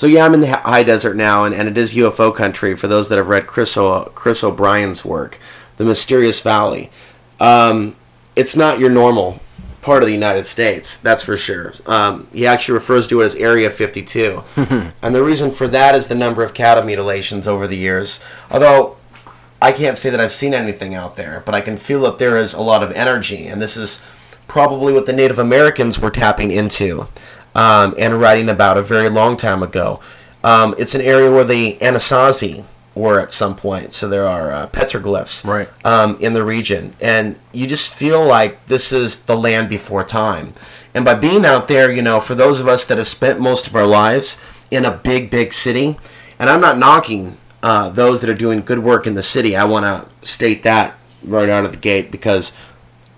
[0.00, 2.88] So yeah, I'm in the high desert now, and, and it is UFO country for
[2.88, 5.38] those that have read Chris, o, Chris O'Brien's work,
[5.76, 6.90] The Mysterious Valley.
[7.38, 7.96] Um,
[8.34, 9.40] it's not your normal
[9.82, 11.74] part of the United States, that's for sure.
[11.84, 14.42] Um, he actually refers to it as Area 52.
[15.02, 18.20] and the reason for that is the number of cattle mutilations over the years.
[18.50, 18.96] Although
[19.60, 22.38] I can't say that I've seen anything out there, but I can feel that there
[22.38, 24.00] is a lot of energy, and this is
[24.48, 27.06] probably what the Native Americans were tapping into
[27.54, 30.00] um, and writing about a very long time ago.
[30.42, 34.66] Um, it's an area where the Anasazi were at some point, so there are uh,
[34.68, 35.68] petroglyphs Right.
[35.84, 40.54] um, in the region, and you just feel like this is the land before time.
[40.94, 43.66] And by being out there, you know, for those of us that have spent most
[43.68, 44.38] of our lives
[44.70, 45.98] in a big, big city,
[46.38, 49.54] and I'm not knocking uh, those that are doing good work in the city.
[49.54, 52.52] I want to state that right out of the gate because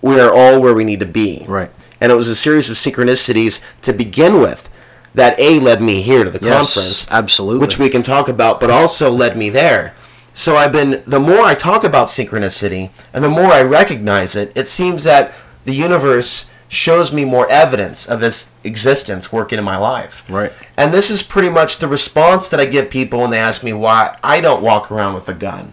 [0.03, 1.45] we are all where we need to be.
[1.49, 1.71] Right.
[2.03, 4.69] And it was a series of synchronicities to begin with
[5.15, 7.07] that A led me here to the Yes, conference.
[7.13, 7.61] absolutely.
[7.61, 9.95] Which we can talk about, but also led me there.
[10.35, 14.51] So I've been, the more I talk about synchronicity and the more I recognize it,
[14.57, 15.33] it seems that
[15.65, 20.25] the universe shows me more evidence of its existence working in my life.
[20.29, 20.51] Right.
[20.77, 23.75] And this is pretty much the response that I give people when they ask me
[23.75, 25.73] why I don't walk around with a gun.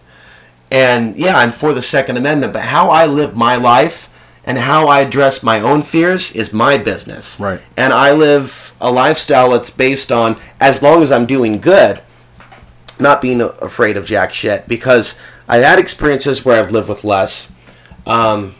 [0.70, 4.10] And yeah, I'm for the Second Amendment, but how I live my life
[4.46, 7.40] and how I address my own fears is my business.
[7.40, 7.62] Right.
[7.78, 12.02] And I live a lifestyle that's based on as long as I'm doing good,
[13.00, 15.16] not being afraid of jack shit because
[15.48, 17.52] I've had experiences where I've lived with less.
[18.06, 18.56] Um,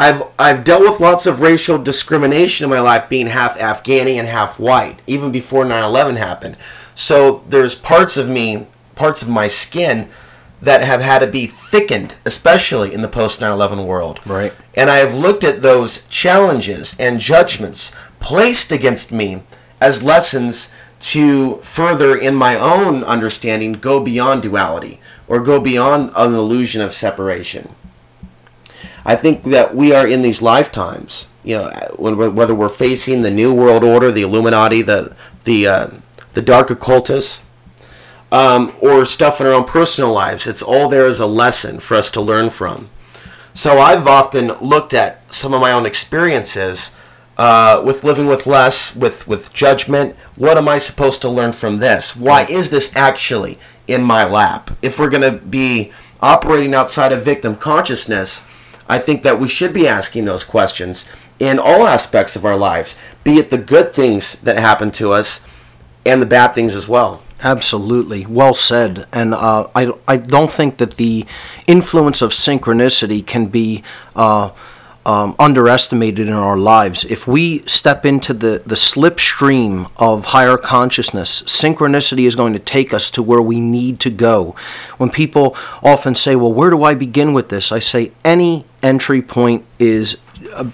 [0.00, 4.26] I've I've dealt with lots of racial discrimination in my life, being half Afghani and
[4.26, 6.56] half white, even before 9/11 happened.
[6.94, 10.08] So there's parts of me, parts of my skin,
[10.62, 14.20] that have had to be thickened, especially in the post 9/11 world.
[14.26, 14.52] Right.
[14.74, 19.42] And I have looked at those challenges and judgments placed against me
[19.80, 20.70] as lessons
[21.00, 26.92] to further, in my own understanding, go beyond duality or go beyond an illusion of
[26.92, 27.70] separation.
[29.04, 33.54] I think that we are in these lifetimes, you know, whether we're facing the New
[33.54, 35.88] World Order, the Illuminati, the the uh,
[36.34, 37.42] the dark occultists,
[38.32, 40.46] um, or stuff in our own personal lives.
[40.46, 42.90] It's all there as a lesson for us to learn from.
[43.54, 46.92] So I've often looked at some of my own experiences
[47.36, 50.14] uh, with living with less, with with judgment.
[50.36, 52.14] What am I supposed to learn from this?
[52.14, 54.70] Why is this actually in my lap?
[54.82, 55.90] If we're going to be
[56.20, 58.44] operating outside of victim consciousness,
[58.88, 61.06] I think that we should be asking those questions
[61.38, 65.44] in all aspects of our lives, be it the good things that happen to us
[66.04, 67.22] and the bad things as well.
[67.42, 69.06] Absolutely, well said.
[69.12, 71.26] And uh, I, I don't think that the
[71.66, 73.82] influence of synchronicity can be
[74.14, 74.50] uh,
[75.06, 77.04] um, underestimated in our lives.
[77.04, 82.92] If we step into the, the slipstream of higher consciousness, synchronicity is going to take
[82.92, 84.54] us to where we need to go.
[84.98, 87.72] When people often say, Well, where do I begin with this?
[87.72, 90.18] I say, Any entry point is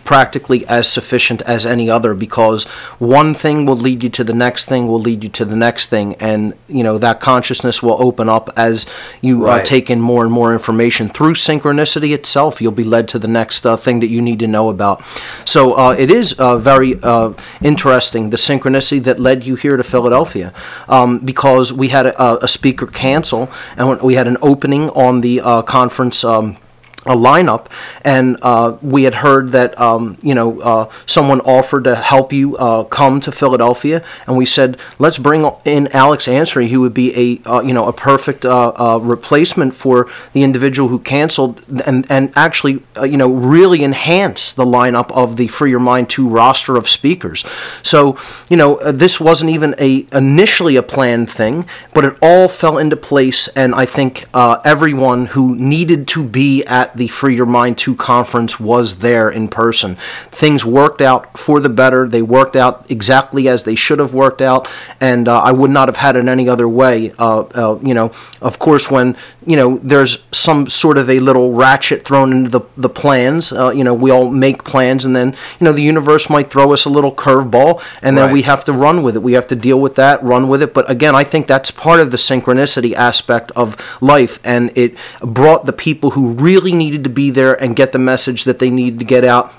[0.04, 2.64] practically as sufficient as any other because
[2.98, 5.86] one thing will lead you to the next thing will lead you to the next
[5.86, 8.86] thing and you know that consciousness will open up as
[9.20, 11.08] you uh, take in more and more information.
[11.08, 14.46] Through synchronicity itself you'll be led to the next uh, thing that you need to
[14.46, 15.02] know about.
[15.44, 19.82] So uh, it is uh, very uh, interesting the synchronicity that led you here to
[19.82, 20.52] Philadelphia
[20.88, 25.40] um, because we had a, a speaker cancel and we had an opening on the
[25.40, 26.56] uh, conference um,
[27.06, 27.66] a lineup,
[28.04, 32.56] and uh, we had heard that um, you know uh, someone offered to help you
[32.56, 37.42] uh, come to Philadelphia, and we said let's bring in Alex Ansary, who would be
[37.44, 42.06] a uh, you know a perfect uh, uh, replacement for the individual who canceled, and
[42.10, 46.76] and actually you know really enhance the lineup of the Free Your Mind Two roster
[46.76, 47.44] of speakers.
[47.82, 52.78] So you know this wasn't even a initially a planned thing, but it all fell
[52.78, 57.78] into place, and I think everyone who needed to be at the Free Your Mind
[57.78, 59.96] 2 conference was there in person.
[60.30, 62.08] Things worked out for the better.
[62.08, 64.68] They worked out exactly as they should have worked out,
[65.00, 67.12] and uh, I would not have had it any other way.
[67.18, 71.52] Uh, uh, you know, of course, when you know there's some sort of a little
[71.52, 73.52] ratchet thrown into the the plans.
[73.52, 75.28] Uh, you know, we all make plans, and then
[75.60, 78.32] you know the universe might throw us a little curveball, and then Right.
[78.32, 79.22] we have to run with it.
[79.22, 80.74] We have to deal with that, run with it.
[80.74, 85.64] But again, I think that's part of the synchronicity aspect of life, and it brought
[85.66, 88.98] the people who really needed to be there and get the message that they needed
[89.00, 89.52] to get out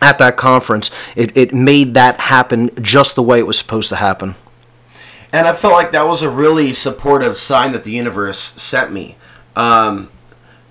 [0.00, 0.90] at that conference.
[1.14, 4.34] It, it made that happen just the way it was supposed to happen.
[5.32, 9.16] And I felt like that was a really supportive sign that the universe sent me.
[9.56, 10.10] Um,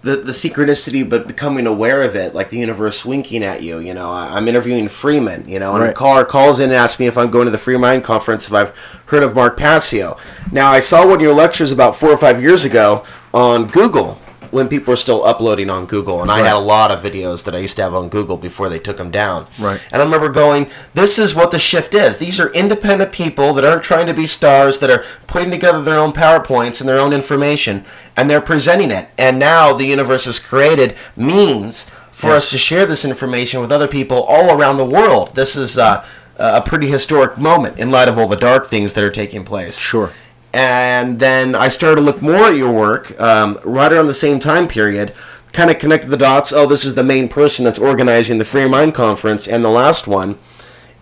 [0.04, 3.78] the, the synchronicity, but becoming aware of it, like the universe winking at you.
[3.78, 5.96] You know, I'm interviewing Freeman, you know, and a Right.
[5.96, 8.54] caller calls in and asks me if I'm going to the Free Mind Conference, if
[8.54, 10.18] I've heard of Mark Passio.
[10.52, 13.04] Now, I saw one of your lectures about four or five years ago
[13.34, 14.20] on Google
[14.52, 17.56] when people were still uploading on Google, and I had a lot of videos that
[17.56, 19.48] I used to have on Google before they took them down.
[19.58, 19.82] Right.
[19.92, 22.18] And I remember going, this is what the shift is.
[22.18, 26.00] These are independent people that aren't trying to be stars, that are putting together their
[26.00, 27.86] own PowerPoints and their own information,
[28.16, 29.10] and they're presenting it.
[29.18, 33.88] And now the universe has created means for us to share this information with other
[33.88, 35.34] people all around the world.
[35.34, 36.06] This is uh,
[36.38, 39.80] a pretty historic moment in light of all the dark things that are taking place.
[39.80, 40.12] Sure.
[40.54, 44.40] And then I started to look more at your work um, right around the same
[44.40, 45.14] time period.
[45.54, 46.52] Kind of connected the dots.
[46.52, 50.08] Oh, this is the main person that's organizing the Free Mind conference and the last
[50.08, 50.38] one.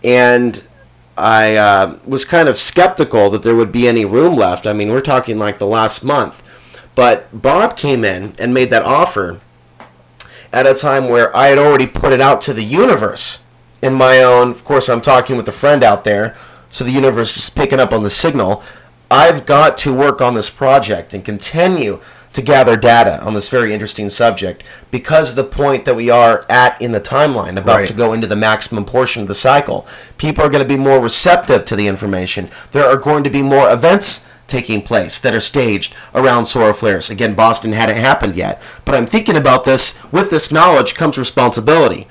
[0.03, 0.63] And
[1.17, 4.65] I uh, was kind of skeptical that there would be any room left.
[4.65, 6.43] I mean, we're talking like the last month.
[6.95, 9.39] But Bob came in and made that offer
[10.51, 13.41] at a time where I had already put it out to the universe
[13.81, 14.51] in my own.
[14.51, 16.35] Of course, I'm talking with a friend out there,
[16.71, 18.63] so the universe is picking up on the signal.
[19.11, 21.99] I've got to work on this project and continue
[22.31, 26.79] to gather data on this very interesting subject because the point that we are at
[26.79, 27.87] in the timeline, about Right.
[27.87, 29.87] to go into the maximum portion of the cycle.
[30.17, 32.49] People are going to be more receptive to the information.
[32.71, 37.09] There are going to be more events taking place that are staged around solar flares.
[37.09, 39.95] Again, Boston hadn't happened yet, but I'm thinking about this.
[40.11, 42.07] With this knowledge comes responsibility.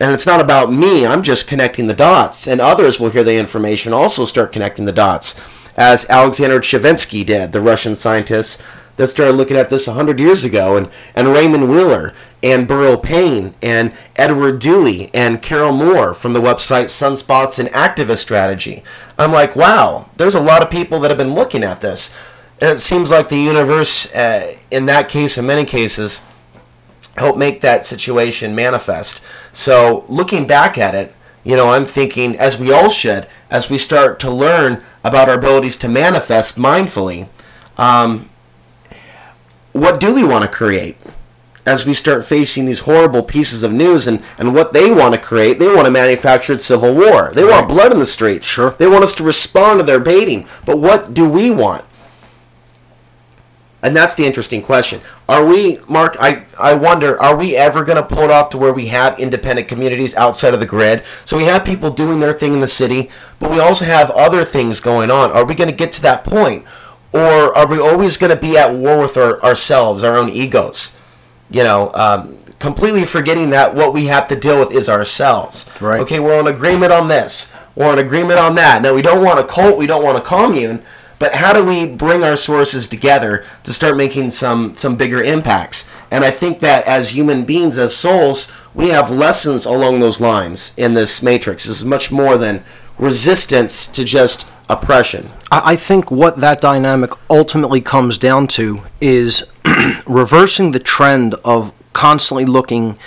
[0.00, 2.46] And it's not about me, I'm just connecting the dots.
[2.46, 5.34] And others will hear the information, also start connecting the dots.
[5.78, 8.60] As Alexander Cherinsky did, the Russian scientist
[8.96, 12.12] that started looking at this 100 years ago, and, and Raymond Wheeler,
[12.42, 18.18] and Burrow Payne, and Edward Dewey, and Carol Moore from the website Sunspots and Activist
[18.18, 18.82] Strategy.
[19.16, 22.10] I'm like, wow, there's a lot of people that have been looking at this.
[22.60, 26.22] And it seems like the universe, uh, in that case, in many cases,
[27.16, 29.20] helped make that situation manifest.
[29.52, 31.14] So looking back at it,
[31.44, 35.36] you know, I'm thinking, as we all should, as we start to learn about our
[35.36, 37.28] abilities to manifest mindfully,
[37.76, 38.28] um,
[39.72, 40.96] what do we want to create?
[41.64, 45.20] As we start facing these horrible pieces of news and, and what they want to
[45.20, 47.30] create, they want a manufactured civil war.
[47.34, 48.46] They want blood in the streets.
[48.46, 48.70] Sure.
[48.70, 50.46] They want us to respond to their baiting.
[50.64, 51.84] But what do we want?
[53.80, 55.00] And that's the interesting question.
[55.28, 58.58] Are we, Mark, I, I wonder, are we ever going to pull it off to
[58.58, 61.04] where we have independent communities outside of the grid?
[61.24, 63.08] So we have people doing their thing in the city,
[63.38, 65.30] but we also have other things going on.
[65.30, 66.66] Are we going to get to that point?
[67.12, 70.92] Or are we always going to be at war with our, ourselves, our own egos?
[71.48, 75.66] You know, um, completely forgetting that what we have to deal with is ourselves.
[75.80, 76.00] Right.
[76.00, 77.50] Okay, we're on agreement on this.
[77.76, 78.82] We're on agreement on that.
[78.82, 80.82] Now, we don't want a cult, we don't want a commune,
[81.18, 85.88] but how do we bring our sources together to start making some, some bigger impacts?
[86.10, 90.72] And I think that as human beings, as souls, we have lessons along those lines
[90.76, 91.66] in this matrix.
[91.66, 92.62] This is much more than
[92.98, 95.30] resistance to just oppression.
[95.50, 99.44] I think what that dynamic ultimately comes down to is
[100.06, 102.98] reversing the trend of constantly looking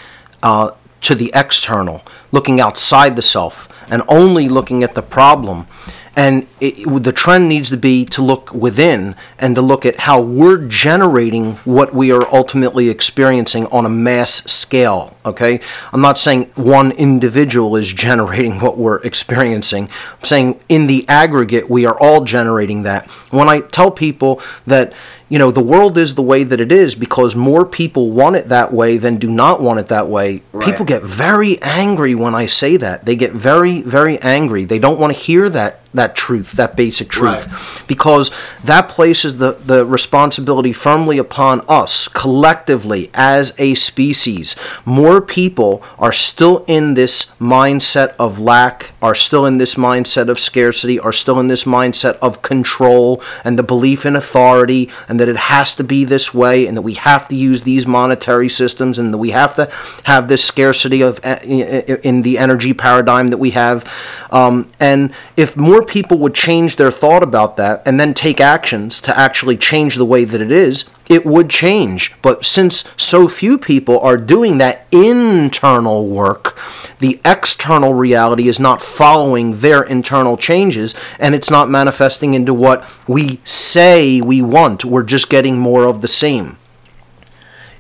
[0.42, 5.68] uh, to the external, looking outside the self, and only looking at the problem.
[6.16, 10.20] And it, the trend needs to be to look within and to look at how
[10.20, 15.16] we're generating what we are ultimately experiencing on a mass scale.
[15.26, 15.62] Okay,
[15.94, 19.90] I'm not saying one individual is generating what we're experiencing.
[20.20, 23.10] I'm saying in the aggregate, we are all generating that.
[23.32, 24.94] When I tell people that
[25.32, 28.50] you know the world is the way that it is because more people want it
[28.50, 32.46] that way than do not want it that way people get very angry when i
[32.46, 36.54] say that they get very very angry they don't want to hear that that truth
[36.54, 37.48] that basic truth.
[37.48, 37.88] Right.
[37.88, 38.32] because
[38.64, 44.56] that places the the responsibility firmly upon us collectively as a species.
[44.86, 50.40] More people are still in this mindset of lack are still in this mindset of
[50.40, 55.28] scarcity are still in this mindset of control and the belief in authority and that
[55.30, 58.98] it has to be this way and that we have to use these monetary systems
[59.00, 59.70] and that we have to
[60.04, 63.84] have this scarcity of e- i- in the energy paradigm that we have.
[64.32, 69.02] Um, and if more people would change their thought about that and then take actions
[69.02, 72.14] to actually change the way that it is it would change.
[72.22, 76.58] But since so few people are doing that internal work,
[77.00, 82.90] the external reality is not following their internal changes and it's not manifesting into what
[83.08, 84.86] we say we want.
[84.86, 86.58] We're just getting more of the same.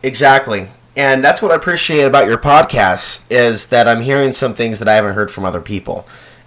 [0.03, 0.67] Exactly.
[0.97, 4.89] And that's what I appreciate about your podcast is that I'm hearing some things that
[4.89, 6.05] I haven't heard from other people.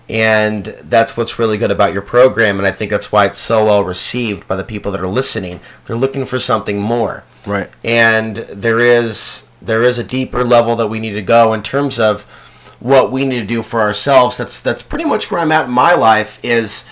[0.09, 3.65] And that's what's really good about your program and I think that's why it's so
[3.65, 5.61] well received by the people that are listening.
[5.87, 7.25] They're looking for something more.
[7.47, 7.71] Right.
[7.83, 11.99] And there is there is a deeper level that we need to go in terms
[11.99, 12.23] of
[12.81, 14.37] what we need to do for ourselves.
[14.37, 16.85] That's that's pretty much where I'm at in my life is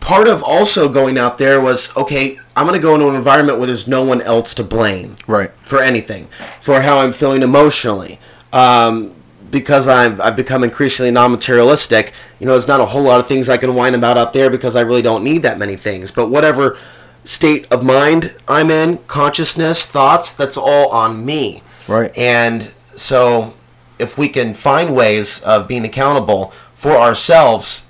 [0.00, 3.58] part of also going out there was okay, I'm going to go into an environment
[3.58, 5.50] where there's no one else to blame Right.
[5.62, 6.28] for anything,
[6.62, 8.18] for how I'm feeling emotionally.
[8.50, 9.14] Um,
[9.50, 13.48] because I'm, I've become increasingly non-materialistic, you know, there's not a whole lot of things
[13.48, 16.10] I can whine about out there because I really don't need that many things.
[16.10, 16.78] But whatever
[17.24, 21.62] state of mind I'm in, consciousness, thoughts, that's all on me.
[21.88, 22.16] Right.
[22.16, 23.54] And so
[23.98, 27.86] if we can find ways of being accountable for ourselves,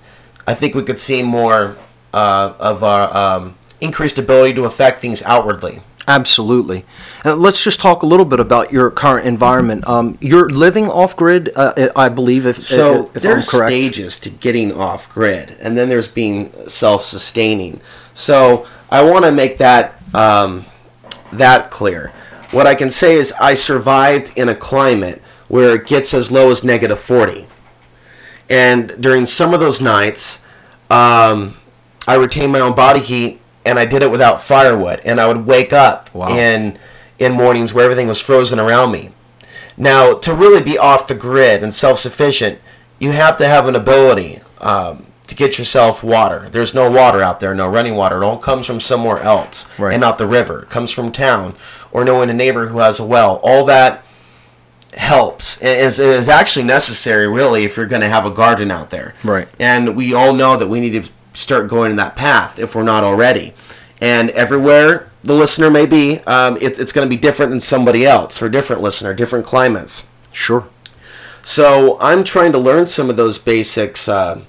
[0.47, 1.77] I think we could see more
[2.13, 5.83] uh, of our um, increased ability to affect things outwardly.
[6.09, 6.85] Absolutely.
[7.25, 9.87] Uh, let's just talk a little bit about your current environment.
[9.87, 13.73] Um, you're living off grid, uh, I believe, if, So if there's I'm correct.
[13.73, 17.81] stages to getting off grid, and then there's being self-sustaining.
[18.15, 20.65] So I want to make that um,
[21.33, 22.13] that clear.
[22.51, 26.51] What I can say is I survived in a climate where it gets as low
[26.51, 27.47] as negative 40,
[28.49, 30.41] and during some of those nights,
[30.91, 31.57] um,
[32.09, 35.47] I retained my own body heat, and I did it without firewood, and I would
[35.47, 36.29] wake up Wow.
[36.37, 36.79] in
[37.19, 39.11] in mornings where everything was frozen around me.
[39.77, 42.59] Now, to really be off the grid and self sufficient,
[42.99, 46.49] you have to have an ability um, to get yourself water.
[46.51, 48.17] There's no water out there, no running water.
[48.23, 49.93] It all comes from somewhere else Right.
[49.95, 50.63] and not the river.
[50.63, 51.55] It comes from town
[51.93, 53.37] or knowing a neighbor who has a well.
[53.43, 54.03] All that
[54.97, 58.91] helps and is, is actually necessary, really, if you're going to have a garden out
[58.91, 59.15] there.
[59.23, 59.49] Right.
[59.59, 62.83] And we all know that we need to start going in that path if we're
[62.83, 63.55] not already.
[64.01, 68.07] And everywhere the listener may be, um, it, it's going to be different than somebody
[68.07, 70.07] else or different listener, different climates.
[70.33, 70.67] Sure.
[71.43, 74.43] So I'm trying to learn some of those basics, uh,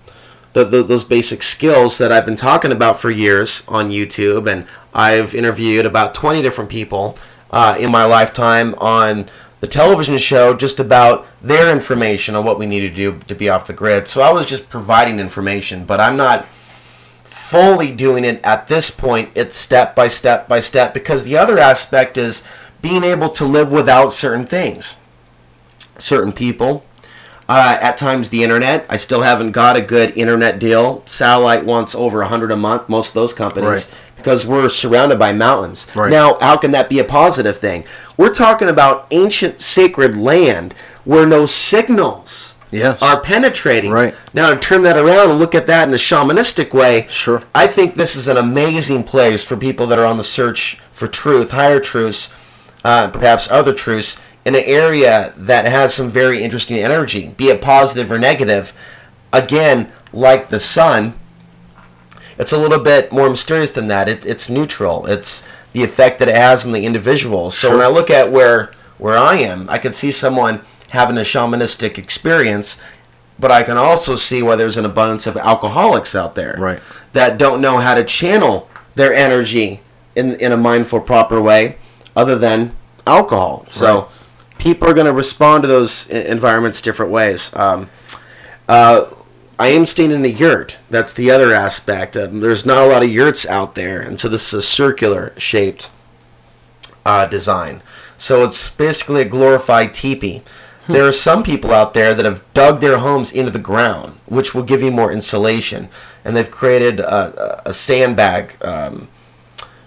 [0.53, 4.65] the, the, those basic skills that I've been talking about for years on YouTube, and
[4.93, 7.17] I've interviewed about 20 different people
[7.51, 9.29] uh, in my lifetime on
[9.61, 13.49] the television show just about their information on what we need to do to be
[13.49, 14.07] off the grid.
[14.07, 16.47] So I was just providing information, but I'm not
[17.52, 19.30] fully doing it at this point.
[19.36, 22.43] It's step by step by step because the other aspect is
[22.82, 24.95] being able to live without certain things
[25.99, 26.84] certain people.
[27.49, 28.86] Uh, at times, the internet.
[28.89, 31.04] I still haven't got a good internet deal.
[31.06, 32.88] Satellite wants over a hundred a month.
[32.88, 33.89] Most of those companies, Right.
[34.16, 35.86] because we're surrounded by mountains.
[35.93, 36.10] Right.
[36.10, 37.84] Now, how can that be a positive thing?
[38.16, 40.74] We're talking about ancient sacred land
[41.04, 43.01] where no signals Yes.
[43.01, 43.91] are penetrating.
[43.91, 44.15] Right.
[44.34, 47.43] Now, to turn that around and look at that in a shamanistic way, Sure.
[47.53, 51.07] I think this is an amazing place for people that are on the search for
[51.07, 52.30] truth, higher truths,
[52.84, 57.61] uh, perhaps other truths, in an area that has some very interesting energy, be it
[57.61, 58.74] positive or negative.
[59.34, 61.13] Again, like the sun,
[62.38, 64.09] it's a little bit more mysterious than that.
[64.09, 65.05] It, it's neutral.
[65.05, 65.43] It's
[65.74, 67.51] the effect that it has on the individual.
[67.51, 70.61] So when I look at where where I am, I can see someone
[70.92, 72.78] having a shamanistic experience,
[73.39, 76.80] but I can also see why there's an abundance of alcoholics out there Right.
[77.14, 79.82] that don't know how to channel their energy
[80.16, 81.78] in in a mindful, proper way,
[82.16, 82.74] other than
[83.08, 83.66] alcohol.
[83.70, 84.06] So Right.
[84.58, 87.50] people are going to respond to those environments different ways.
[87.54, 87.89] Um,
[88.70, 89.06] uh,
[89.58, 90.78] I am staying in a yurt.
[90.89, 92.18] That's the other aspect.
[92.18, 95.34] Um, there's not a lot of yurts out there, and so this is a circular
[95.38, 95.92] shaped
[97.06, 97.82] uh, design.
[98.18, 100.42] So it's basically a glorified teepee.
[100.92, 104.54] There are some people out there that have dug their homes into the ground, which
[104.54, 105.89] will give you more insulation,
[106.24, 109.08] and they've created a, a sandbag um,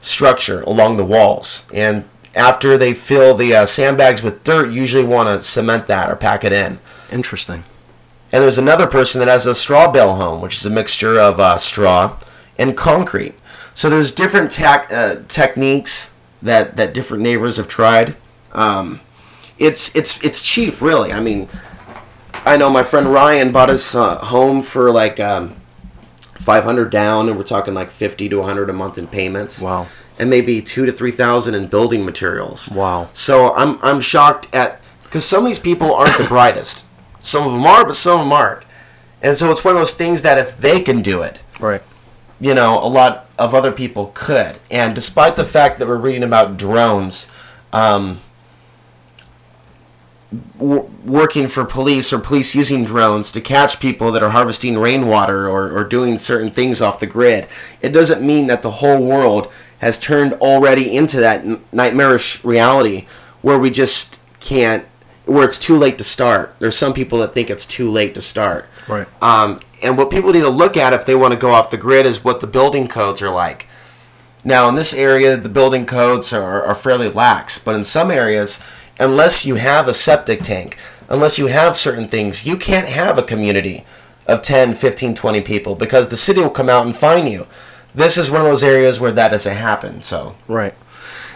[0.01, 1.67] structure along the walls.
[1.73, 6.17] And after they fill the uh, sandbags with dirt, usually want to cement that or
[6.17, 6.79] pack it in.
[7.13, 7.65] Interesting.
[8.33, 11.39] And there's another person that has a straw bale home, which is a mixture of
[11.39, 12.19] uh, straw
[12.59, 13.35] and concrete.
[13.75, 18.17] So there's different tac- uh, techniques that, that different neighbors have tried.
[18.53, 19.01] Um,
[19.59, 21.13] it's it's it's cheap, really.
[21.13, 21.49] I mean,
[22.45, 25.57] I know my friend Ryan bought his uh, home for like um,
[26.41, 29.61] 500 down, and we're talking like 50 to 100 a month in payments.
[29.61, 29.87] Wow.
[30.19, 32.69] And maybe two to three thousand in building materials.
[32.71, 33.09] Wow.
[33.15, 36.85] So I'm I'm shocked at because some of these people aren't the brightest.
[37.21, 38.65] Some of them are, but some of them aren't.
[39.23, 41.81] And so it's one of those things that if they can do it, Right.
[42.39, 44.59] you know, a lot of other people could.
[44.71, 47.27] And despite the fact that we're reading about drones
[47.73, 48.21] um,
[50.59, 55.49] w- working for police or police using drones to catch people that are harvesting rainwater
[55.49, 57.47] or, or doing certain things off the grid,
[57.83, 63.07] it doesn't mean that the whole world has turned already into that nightmarish reality
[63.43, 64.87] where we just can't,
[65.27, 66.55] where it's too late to start.
[66.59, 68.67] There's some people that think it's too late to start.
[68.89, 69.07] Right.
[69.23, 71.77] Um, and what people need to look at if they want to go off the
[71.77, 73.67] grid is what the building codes are like.
[74.45, 78.61] Now, in this area, the building codes are, are fairly lax, but in some areas,
[78.99, 80.77] unless you have a septic tank,
[81.09, 83.85] unless you have certain things, you can't have a community
[84.27, 87.47] of 10, 15, 20 people because the city will come out and fine you.
[87.95, 90.03] This is one of those areas where that doesn't happen.
[90.03, 90.75] So, Right.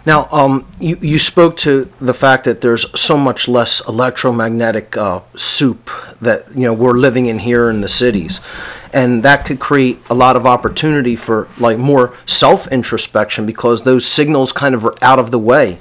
[0.07, 5.21] Now, um, you, you spoke to the fact that there's so much less electromagnetic uh,
[5.37, 5.91] soup
[6.23, 8.41] that you know we're living in here in the cities,
[8.95, 14.07] and that could create a lot of opportunity for like more self introspection because those
[14.07, 15.79] signals kind of are out of the way.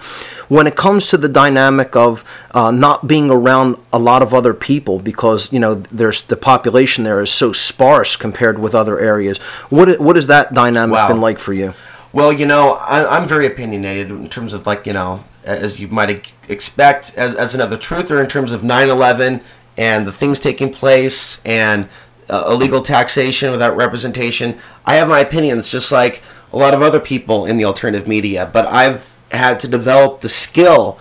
[0.49, 4.53] When it comes to the dynamic of uh, not being around a lot of other
[4.53, 9.37] people because you know there's the population there is so sparse compared with other areas,
[9.69, 11.07] what what has that dynamic Wow.
[11.09, 11.73] been like for you?
[12.13, 15.87] Well, you know, I, I'm very opinionated in terms of like you know, as you
[15.87, 19.41] might expect, as, as another truther in terms of 9/11
[19.77, 21.87] and the things taking place and
[22.29, 24.57] uh, illegal taxation without representation.
[24.85, 26.21] I have my opinions, just like
[26.51, 28.49] a lot of other people in the alternative media.
[28.51, 30.99] But I've had to develop the skill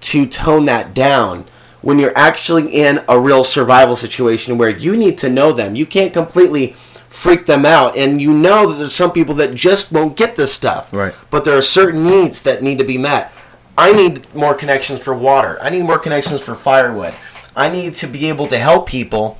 [0.00, 1.46] to tone that down
[1.82, 5.74] when you're actually in a real survival situation where you need to know them.
[5.74, 6.74] You can't completely
[7.08, 10.52] freak them out, and you know that there's some people that just won't get this
[10.52, 10.92] stuff.
[10.92, 11.14] Right.
[11.30, 13.32] But there are certain needs that need to be met.
[13.78, 15.58] I need more connections for water.
[15.62, 17.14] I need more connections for firewood.
[17.54, 19.38] I need to be able to help people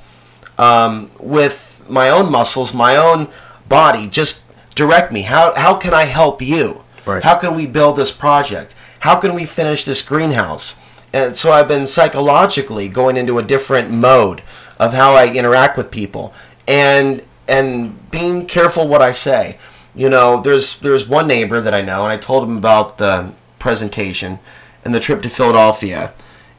[0.57, 3.29] um, with my own muscles, my own
[3.67, 4.07] body.
[4.07, 4.43] Just
[4.75, 5.23] direct me.
[5.23, 6.83] How how can I help you?
[7.07, 7.23] Right.
[7.23, 8.75] How can we build this project?
[8.99, 10.77] How can we finish this greenhouse?
[11.13, 14.41] And so I've been psychologically going into a different mode
[14.77, 16.33] of how I interact with people
[16.67, 19.57] and and being careful what I say.
[19.95, 23.31] You know, there's there's one neighbor that I know and I told him about the
[23.57, 24.39] presentation
[24.83, 26.13] and the trip to Philadelphia.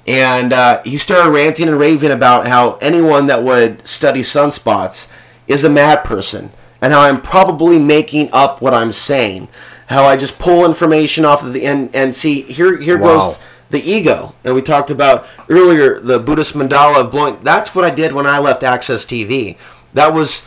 [0.07, 5.11] And uh, he started ranting and raving about how anyone that would study sunspots
[5.47, 9.49] is a mad person, and how I'm probably making up what I'm saying.
[9.89, 13.15] How I just pull information off of the and and see here here Wow.
[13.19, 13.39] goes
[13.71, 17.39] the ego that we talked about earlier, the Buddhist mandala of blowing.
[17.43, 19.57] That's what I did when I left Access TV.
[19.95, 20.43] That was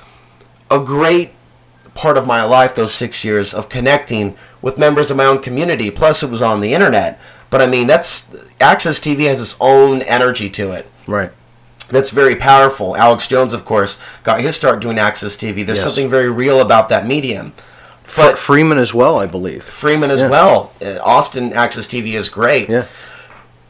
[0.69, 1.31] a great
[1.93, 5.91] part of my life those six years of connecting with members of my own community.
[5.91, 7.19] Plus, it was on the internet.
[7.49, 10.87] But I mean, that's Access TV has its own energy to it.
[11.05, 11.31] Right.
[11.89, 12.95] That's very powerful.
[12.95, 15.63] Alex Jones, of course, got his start doing Access TV.
[15.65, 15.83] There's Yes.
[15.85, 17.51] something very real about that medium.
[18.15, 19.63] But Freeman as well, I believe.
[19.63, 20.29] Freeman as Yeah.
[20.29, 20.71] well.
[20.83, 22.69] Uh, Austin Access TV is great.
[22.69, 22.85] Yeah.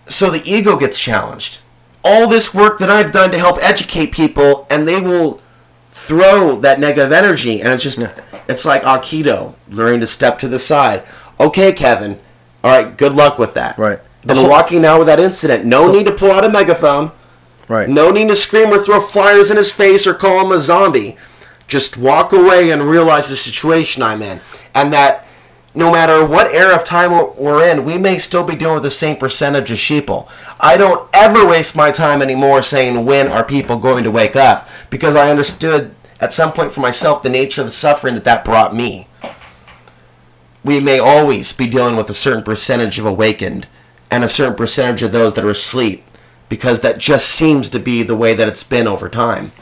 [0.07, 1.59] So the ego gets challenged.
[2.03, 5.39] All this work that I've done to help educate people, and they will
[5.91, 7.99] throw that negative energy, and it's just,
[8.47, 11.03] it's like Aikido, learning to step to the side.
[11.39, 12.19] Okay, Kevin.
[12.63, 13.77] All right, good luck with that.
[13.77, 13.99] Right.
[14.27, 15.65] And walking out with that incident.
[15.65, 17.11] No need to pull out a megaphone.
[17.67, 17.87] Right.
[17.89, 21.15] No need to scream or throw flyers in his face or call him a zombie.
[21.71, 24.41] Just walk away and realize the situation I'm in.
[24.75, 25.25] And that
[25.73, 28.89] no matter what era of time we're- in, we may still be dealing with the
[28.89, 30.27] same percentage of sheeple.
[30.59, 34.67] I don't ever waste my time anymore saying when are people going to wake up
[34.89, 38.43] because I understood at some point for myself the nature of the suffering that that
[38.43, 39.07] brought me.
[40.65, 43.65] We may always be dealing with a certain percentage of awakened
[44.11, 46.03] and a certain percentage of those that are asleep
[46.49, 49.53] because that just seems to be the way that it's been over time.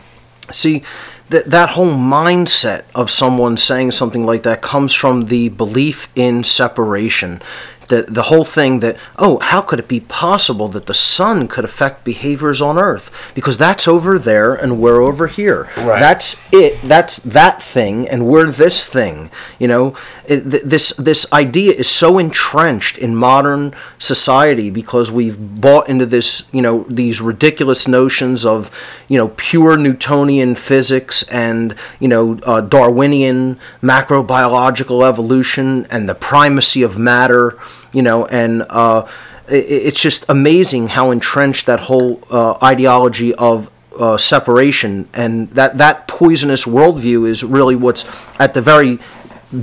[0.52, 0.82] See,
[1.30, 6.44] that that whole mindset of someone saying something like that comes from the belief in
[6.44, 7.42] separation.
[7.90, 11.66] The, the whole thing that, oh, how could it be possible that the sun could
[11.66, 13.10] affect behaviors on Earth?
[13.34, 15.64] Because that's over there and we're over here.
[15.76, 16.00] Right.
[16.00, 16.80] That's it.
[16.84, 19.32] That's that thing and we're this thing.
[19.58, 19.96] You know,
[20.28, 26.06] it, th- this, this idea is so entrenched in modern society because we've bought into
[26.06, 28.70] this, you know, these ridiculous notions of,
[29.10, 36.84] you know, pure Newtonian physics and, you know, uh, Darwinian macrobiological evolution and the primacy
[36.84, 37.58] of matter,
[37.92, 39.02] you know, and uh,
[39.50, 39.56] i- i-
[39.88, 46.08] it's just amazing how entrenched that whole uh, ideology of uh, separation and that that
[46.08, 48.06] poisonous worldview is really what's
[48.40, 48.98] at the very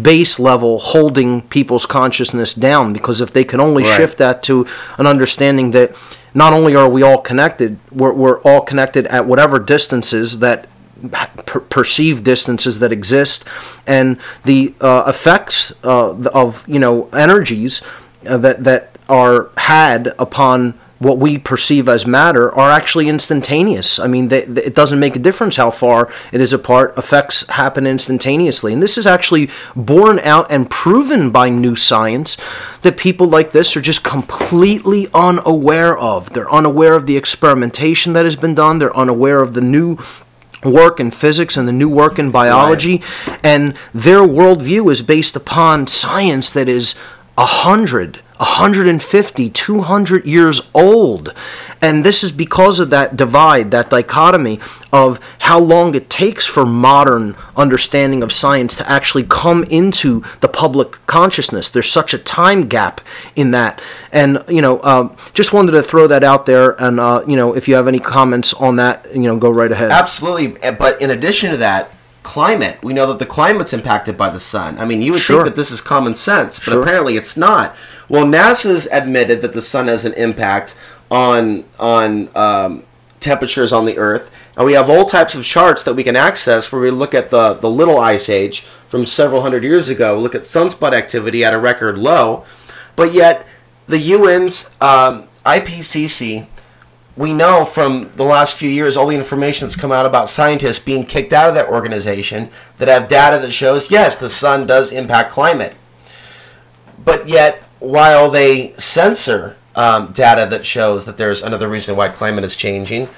[0.03, 3.97] base level holding people's consciousness down because if they can only Right.
[3.97, 4.67] shift that to
[4.99, 5.95] an understanding that
[6.35, 10.67] not only are we all connected we're, we're all connected at whatever distances that
[11.47, 13.45] per- perceived distances that exist
[13.87, 17.83] and the uh, effects uh, of you know energies
[18.27, 23.99] uh, that that are had upon what we perceive as matter are actually instantaneous.
[23.99, 26.97] I mean, they, they- it doesn't make a difference how far it is apart.
[26.97, 28.73] Effects happen instantaneously.
[28.73, 32.37] And this is actually borne out and proven by new science
[32.83, 36.33] that people like this are just completely unaware of.
[36.33, 39.99] They're unaware of the experimentation that has been done, they're unaware of the new
[40.65, 43.01] work in physics and the new work in biology
[43.45, 46.97] and their worldview is based upon science that is
[47.39, 51.33] a hundred 150 200 years old.
[51.81, 54.61] And this is because of that divide that dichotomy
[54.93, 60.49] of how long it takes for modern understanding of science to actually come into the
[60.49, 61.71] public consciousness.
[61.71, 63.01] There's such a time gap
[63.35, 63.81] in that.
[64.13, 67.55] And you know uh, just wanted to throw that out there and uh, you know
[67.55, 69.91] if you have any comments on that you know go right ahead.
[69.91, 71.91] Absolutely, eh, but in addition to that,
[72.27, 72.79] climate.
[72.83, 74.79] We know that the climate's impacted by the sun.
[74.79, 75.45] I mean, you would Sure.
[75.45, 76.83] think that this is common sense, but Sure.
[76.83, 77.75] apparently it's not.
[78.09, 80.75] Well, NASA's admitted that the sun has an impact
[81.11, 82.83] on on um,
[83.21, 86.71] temperatures on the Earth, and we have all types of charts that we can access
[86.73, 90.35] where we look at the the little ice age from several hundred years ago, look
[90.35, 92.45] at sunspot activity at a record low,
[92.97, 93.47] but yet
[93.89, 96.47] the UN's um, IPCC
[97.17, 100.79] we know from the last few years all the information that's come out about scientists
[100.79, 104.93] being kicked out of that organization that have data that shows yes the sun does
[104.93, 105.75] impact climate.
[107.03, 112.45] But yet while they censor um, data that shows that there's another reason why climate
[112.45, 113.09] is changing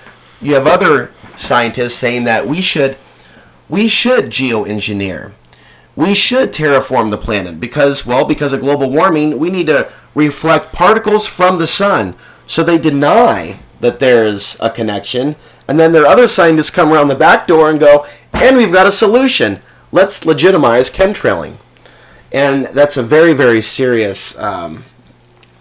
[0.40, 2.96] you have other scientists saying that we should
[3.68, 5.32] we should geoengineer.
[5.94, 10.72] We should terraform the planet because well because of global warming we need to reflect
[10.72, 12.14] particles from the sun.
[12.46, 17.14] So they deny that there's a connection and then their other scientists come around the
[17.14, 19.60] back door and go and we've got a solution
[19.92, 21.56] let's legitimize chemtrailing
[22.32, 24.84] and that's a very very serious um,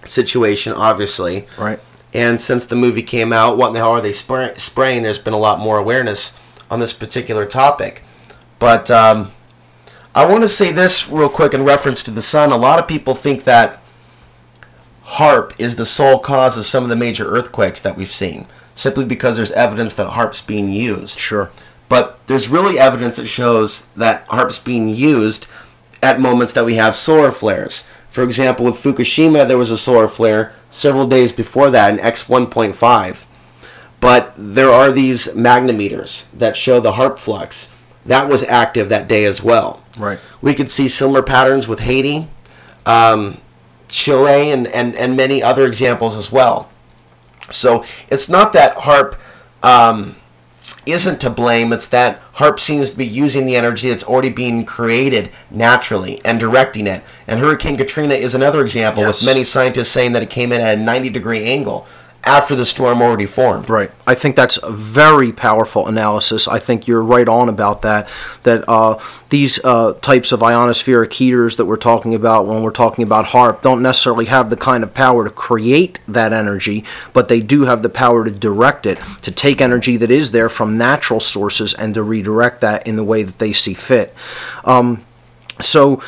[0.06, 1.80] situation obviously Right.
[2.14, 5.04] and since the movie came out, what in the hell are they spray- spraying?
[5.04, 6.32] There's been a lot more awareness
[6.72, 8.02] on this particular topic.
[8.60, 9.32] But um,
[10.16, 12.52] I want to say this real quick in reference to the sun.
[12.52, 13.82] A lot of people think that
[15.08, 18.46] HAARP is the sole cause of some of the major earthquakes that we've seen,
[18.76, 21.20] simply because there's evidence that HAARP's being used.
[21.20, 21.50] Sure.
[21.90, 25.48] But there's really evidence that shows that HAARP's being used
[26.04, 27.86] at moments that we have solar flares.
[28.10, 33.24] For example, with Fukushima, there was a solar flare several days before that in X1.5.
[34.00, 37.74] But there are these magnometers that show the HAARP flux.
[38.06, 39.84] That was active that day as well.
[39.98, 40.20] Right.
[40.42, 42.28] We could see similar patterns with Haiti,
[42.86, 43.40] um,
[43.90, 46.70] Chile, and, and, and many other examples as well.
[47.50, 49.16] So it's not that HAARP
[49.64, 50.16] um,
[50.86, 54.66] isn't to blame, it's that HAARP seems to be using the energy that's already being
[54.66, 57.04] created naturally and directing it.
[57.26, 59.22] And Hurricane Katrina is another example, Yes.
[59.22, 61.88] with many scientists saying that it came in at a 90 degree angle
[62.28, 63.70] after the storm already formed.
[63.70, 63.90] Right.
[64.06, 66.48] I think that's a very powerful analysis.
[66.48, 68.10] I think you're right on about that.
[68.44, 69.00] That uh,
[69.30, 73.62] these uh, types of ionospheric heaters that we're talking about when we're talking about HAARP
[73.62, 77.82] don't necessarily have the kind of power to create that energy, but they do have
[77.82, 81.94] the power to direct it, to take energy that is there from natural sources and
[81.94, 84.14] to redirect that in the way that they see fit.
[84.66, 85.06] Um,
[85.62, 86.04] so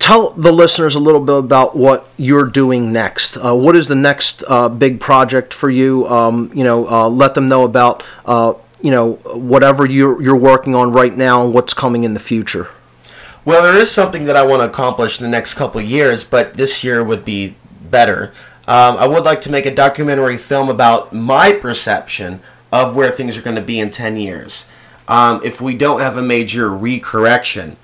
[0.00, 3.36] tell the listeners a little bit about what you're doing next.
[3.36, 6.08] Uh, what is the next uh, big project for you?
[6.08, 10.74] Um, you know, uh, let them know about uh, you know whatever you're you're working
[10.74, 12.68] on right now and what's coming in the future.
[13.44, 16.24] Well, there is something that I want to accomplish in the next couple of years,
[16.24, 17.54] but this year would be
[17.90, 18.32] better.
[18.68, 22.40] Um, I would like to make a documentary film about my perception
[22.70, 24.66] of where things are going to be in 10 years
[25.08, 27.76] um, if we don't have a major recorrection.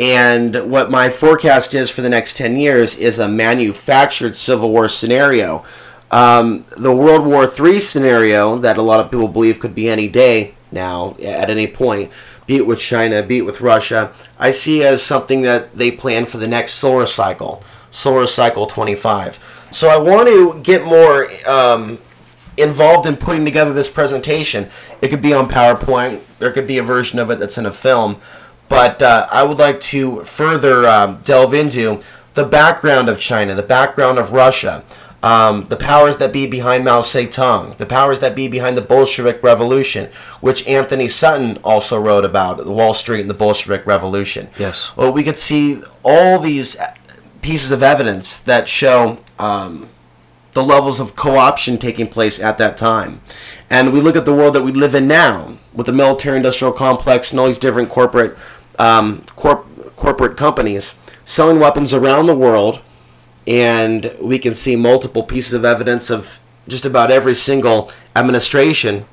[0.00, 4.88] And what my forecast is for the next 10 years is a manufactured Civil War
[4.88, 5.64] scenario.
[6.10, 10.08] Um, the World War III scenario that a lot of people believe could be any
[10.08, 12.12] day now, at any point,
[12.46, 16.26] be it with China, be it with Russia, I see as something that they plan
[16.26, 19.66] for the next solar cycle, solar cycle 25.
[19.70, 21.98] So I want to get more um,
[22.56, 24.68] involved in putting together this presentation.
[25.02, 26.20] It could be on PowerPoint.
[26.38, 28.20] There could be a version of it that's in a film.
[28.68, 32.00] But uh, I would like to further um, delve into
[32.34, 34.84] the background of China, the background of Russia,
[35.22, 39.42] um, the powers that be behind Mao Zedong, the powers that be behind the Bolshevik
[39.42, 40.10] Revolution,
[40.40, 44.48] which Anthony Sutton also wrote about, the Wall Street and the Bolshevik Revolution.
[44.58, 44.96] Yes.
[44.96, 46.76] Well, we could see all these
[47.42, 49.88] pieces of evidence that show um,
[50.52, 53.20] the levels of co-option taking place at that time.
[53.70, 57.32] And we look at the world that we live in now with the military-industrial complex
[57.32, 58.36] and all these different corporate
[58.78, 62.80] um, corp- corporate companies selling weapons around the world,
[63.46, 69.06] and we can see multiple pieces of evidence of just about every single administration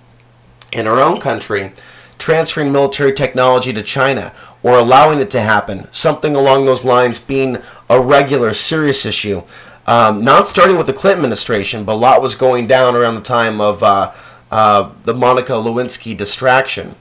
[0.72, 1.72] in our own country
[2.18, 7.58] transferring military technology to China or allowing it to happen, something along those lines being
[7.90, 9.44] a regular, serious issue.
[9.88, 13.22] Um, not starting with the Clinton administration, but a lot was going down around the
[13.22, 14.12] time of uh,
[14.50, 16.96] uh, the Monica Lewinsky distraction.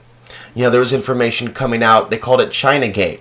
[0.55, 3.19] You know, there was information coming out, they called it Chinagate.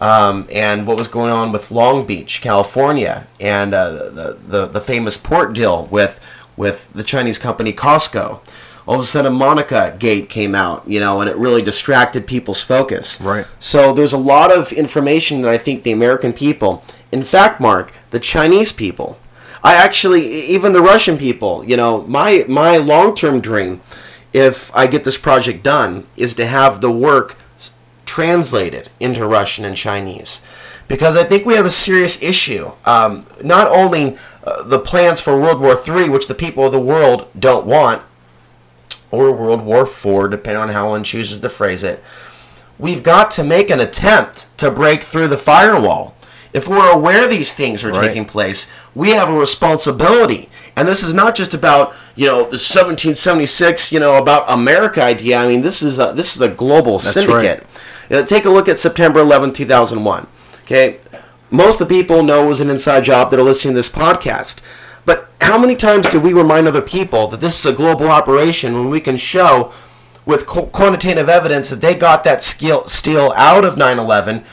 [0.00, 4.80] Um, and what was going on with Long Beach, California, and uh, the, the the
[4.80, 6.18] famous port deal with
[6.56, 8.40] with the Chinese company COSCO.
[8.88, 12.62] All of a sudden, Monica Gate came out, you know, and it really distracted people's
[12.62, 13.20] focus.
[13.20, 13.46] Right.
[13.58, 17.92] So there's a lot of information that I think the American people, in fact, Mark,
[18.10, 19.18] the Chinese people,
[19.62, 23.82] I actually, even the Russian people, you know, my my long term dream
[24.32, 27.36] if I get this project done is to have the work
[28.06, 30.40] translated into Russian and Chinese.
[30.88, 32.72] Because I think we have a serious issue.
[32.84, 36.80] Um, not only uh, the plans for World War III, which the people of the
[36.80, 38.02] world don't want,
[39.12, 42.02] or World War IV, depending on how one chooses to phrase it,
[42.78, 46.16] we've got to make an attempt to break through the firewall.
[46.52, 48.08] If we're aware these things are Right.
[48.08, 50.48] taking place, we have a responsibility.
[50.76, 55.38] And this is not just about you know the 1776 you know about America idea.
[55.38, 57.66] I mean this is a, this is a global That's syndicate.
[58.10, 60.26] Uh, take a look at September 11, 2001.
[60.62, 60.98] Okay,
[61.50, 63.88] most of the people know it was an inside job that are listening to this
[63.88, 64.60] podcast.
[65.04, 68.74] But how many times do we remind other people that this is a global operation
[68.74, 69.72] when we can show
[70.26, 74.44] with quantitative evidence that they got that steel out of 9/11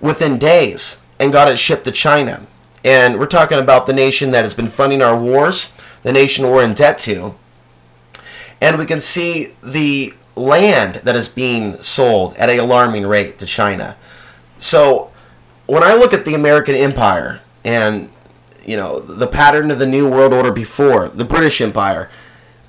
[0.00, 2.46] within days and got it shipped to China?
[2.84, 5.72] And we're talking about the nation that has been funding our wars,
[6.02, 7.34] the nation we're in debt to.
[8.60, 13.46] And we can see the land that is being sold at an alarming rate to
[13.46, 13.96] China.
[14.58, 15.10] So
[15.66, 18.10] when I look at the American Empire and
[18.64, 22.10] you know the pattern of the New World Order before the British Empire,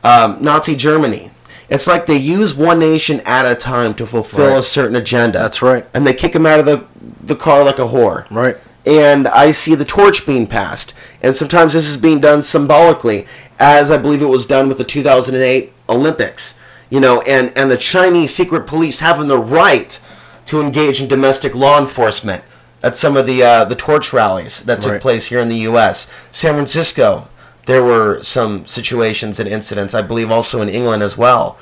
[0.04, 1.32] um, Nazi Germany,
[1.70, 5.40] it's like they use one nation at a time to fulfill a certain agenda.
[5.40, 5.88] That's right.
[5.94, 6.86] And they kick them out of the
[7.22, 8.58] the car like a whore Right.
[8.86, 10.94] And I see the torch being passed.
[11.22, 13.28] And sometimes this is being done symbolically,
[13.60, 16.56] as I believe it was done with the 2008 Olympics.
[16.90, 20.00] You know, and, and the Chinese secret police having the right
[20.48, 22.44] to engage in domestic law enforcement
[22.84, 25.02] at some of the uh, the torch rallies that took Right.
[25.02, 26.08] place here in the U.S.
[26.32, 27.28] San Francisco,
[27.68, 31.58] there were some situations and incidents, I believe, also in England as well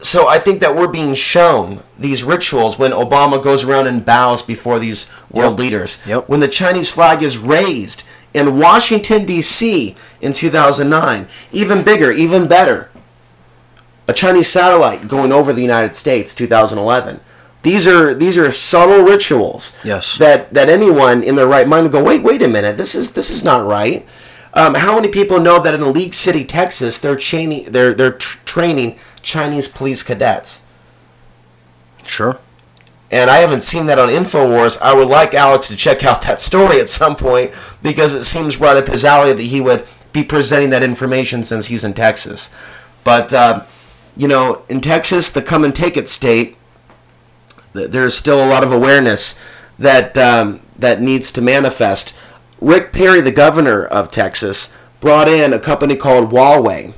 [0.00, 4.42] so I think that we're being shown these rituals when Obama goes around and bows
[4.42, 5.58] before these world Yep.
[5.58, 5.98] leaders.
[6.06, 6.28] Yep.
[6.28, 9.94] When the Chinese flag is raised in Washington D.C.
[10.20, 12.90] in 2009, even bigger, even better.
[14.06, 17.20] A Chinese satellite going over the United States 2011.
[17.62, 20.16] These are these are subtle rituals Yes.
[20.18, 23.10] that that anyone in their right mind would go, wait, wait a minute, this is
[23.10, 24.06] this is not right.
[24.54, 28.38] Um, how many people know that in League City, Texas, they're training they're they're tr-
[28.46, 30.62] training Chinese police cadets?
[32.04, 32.38] Sure.
[33.10, 34.80] And I haven't seen that on Infowars.
[34.80, 37.52] I would like Alex to check out that story at some point
[37.82, 41.66] because it seems right up his alley that he would be presenting that information since
[41.66, 42.50] he's in Texas.
[43.04, 43.64] But uh,
[44.16, 46.56] you know, in Texas, the come and take it state,
[47.72, 49.38] there's still a lot of awareness
[49.78, 52.14] that um, that needs to manifest.
[52.60, 56.92] Rick Perry, the governor of Texas, brought in a company called Huawei,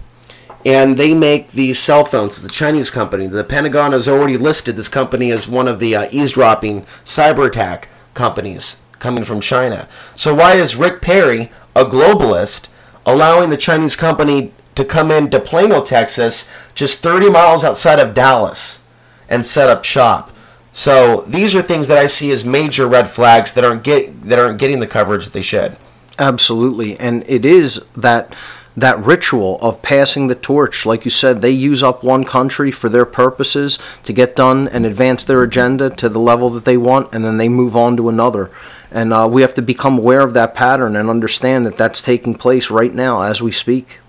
[0.64, 2.38] and they make these cell phones.
[2.38, 3.26] It's a Chinese company.
[3.26, 7.88] The Pentagon has already listed this company as one of the uh, eavesdropping cyber attack
[8.14, 9.88] companies coming from China.
[10.14, 12.68] So why is Rick Perry, a globalist,
[13.06, 18.80] allowing the Chinese company to come into Plano, Texas, just 30 miles outside of Dallas,
[19.28, 20.30] and set up shop?
[20.72, 24.38] So these are things that I see as major red flags that aren't get that
[24.38, 25.76] aren't getting the coverage that they should.
[26.18, 28.34] Absolutely, and it is that
[28.80, 30.84] that ritual of passing the torch.
[30.84, 34.84] Like you said, they use up one country for their purposes to get done and
[34.84, 38.08] advance their agenda to the level that they want, and then they move on to
[38.08, 38.50] another.
[38.90, 42.34] And uh, we have to become aware of that pattern and understand that that's taking
[42.34, 44.00] place right now as we speak.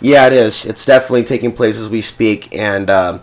[0.00, 0.64] Yeah, it is.
[0.64, 2.54] It's definitely taking place as we speak.
[2.54, 3.22] And um,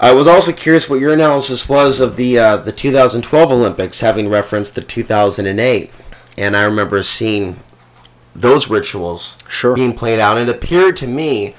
[0.00, 4.28] I was also curious what your analysis was of the uh, the 2012 Olympics, having
[4.28, 5.90] referenced the 2008.
[6.38, 7.60] And I remember seeing
[8.40, 9.74] those rituals Sure.
[9.74, 11.54] being played out, and it appeared to me,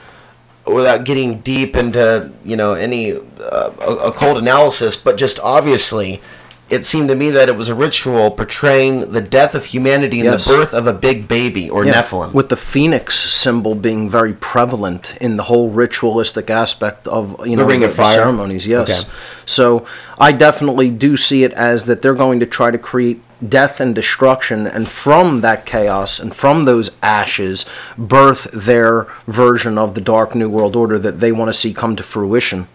[0.65, 3.69] without getting deep into you know any uh,
[4.03, 6.21] occult analysis, but just obviously.
[6.69, 10.25] It seemed to me that it was a ritual portraying the death of humanity and
[10.31, 10.43] Yes.
[10.43, 12.33] the birth of a big baby or Yeah, Nephilim.
[12.33, 17.61] With the phoenix symbol being very prevalent in the whole ritualistic aspect of you The
[17.61, 18.15] know Ring of Fire?
[18.17, 18.67] ceremonies.
[18.67, 18.89] Yes.
[18.99, 19.09] Okay.
[19.45, 19.85] So
[20.19, 23.93] I definitely do see it as that they're going to try to create death and
[23.93, 27.65] destruction, and from that chaos and from those ashes,
[27.97, 31.95] birth their version of the Dark New World Order that they want to see come
[31.95, 32.67] to fruition.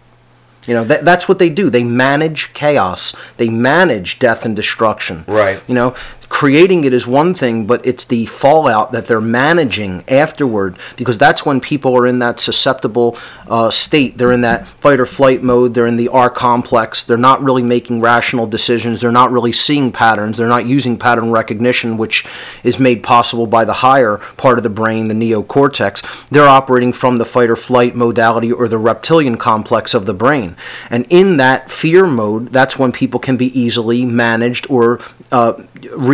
[0.67, 1.69] You know, that, that's what they do.
[1.69, 3.15] They manage chaos.
[3.37, 5.25] They manage death and destruction.
[5.27, 5.61] Right.
[5.67, 5.95] You know,
[6.33, 11.45] creating it is one thing, but it's the fallout that they're managing afterward because that's
[11.45, 13.15] when people are in that susceptible
[13.47, 14.17] uh, state.
[14.17, 15.75] They're in that fight or flight mode.
[15.75, 17.03] They're in the R complex.
[17.03, 18.99] They're not really making rational decisions.
[18.99, 20.35] They're not really seeing patterns.
[20.35, 22.25] They're not using pattern recognition, which
[22.63, 26.29] is made possible by the higher part of the brain, the neocortex.
[26.29, 30.55] They're operating from the fight or flight modality or the reptilian complex of the brain.
[30.89, 34.99] And in that fear mode, that's when people can be easily managed or
[35.31, 35.61] uh,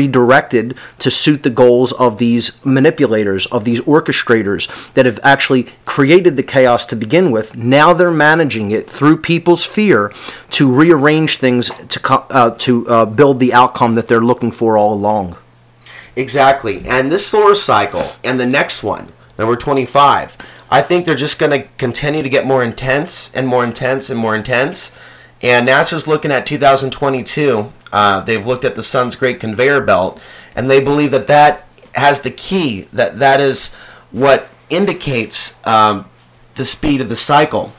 [0.10, 6.36] redirected to suit the goals of these manipulators, of these orchestrators that have actually created
[6.36, 7.56] the chaos to begin with.
[7.56, 10.12] Now they're managing it through people's fear
[10.52, 14.94] to rearrange things to uh, to uh, build the outcome that they're looking for all
[14.94, 15.38] along.
[16.16, 16.84] Exactly.
[16.86, 20.38] And this solar cycle and the next one, number 25,
[20.72, 24.20] I think they're just going to continue to get more intense and more intense and
[24.20, 24.92] more intense.
[25.42, 27.72] And NASA's looking at 2022.
[27.92, 30.20] Uh, they've looked at the sun's great conveyor belt,
[30.56, 33.74] and they believe that that has the key, that that is
[34.12, 36.10] what indicates um,
[36.56, 37.74] the speed of the cycle.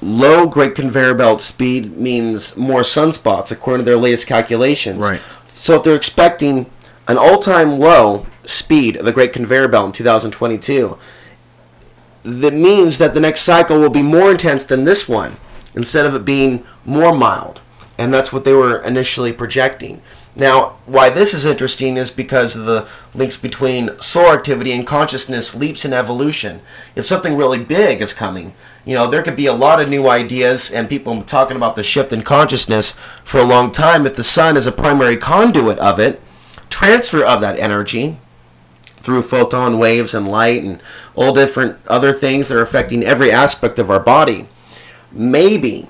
[0.00, 5.02] Low great conveyor belt speed means more sunspots, according to their latest calculations.
[5.02, 5.20] Right.
[5.54, 6.70] So if they're expecting
[7.08, 10.96] an all-time low speed of the great conveyor belt in 2022,
[12.22, 15.36] that means that the next cycle will be more intense than this one
[15.78, 17.60] instead of it being more mild.
[17.96, 20.02] And that's what they were initially projecting.
[20.34, 25.54] Now, why this is interesting is because of the links between solar activity and consciousness
[25.54, 26.60] leaps in evolution.
[26.94, 28.54] If something really big is coming,
[28.84, 31.82] you know, there could be a lot of new ideas and people talking about the
[31.82, 34.04] shift in consciousness for a long time.
[34.04, 36.20] If the sun is a primary conduit of it,
[36.70, 38.18] transfer of that energy
[38.96, 40.80] through photon waves and light and
[41.14, 44.48] all different other things that are affecting every aspect of our body.
[45.10, 45.86] Maybe,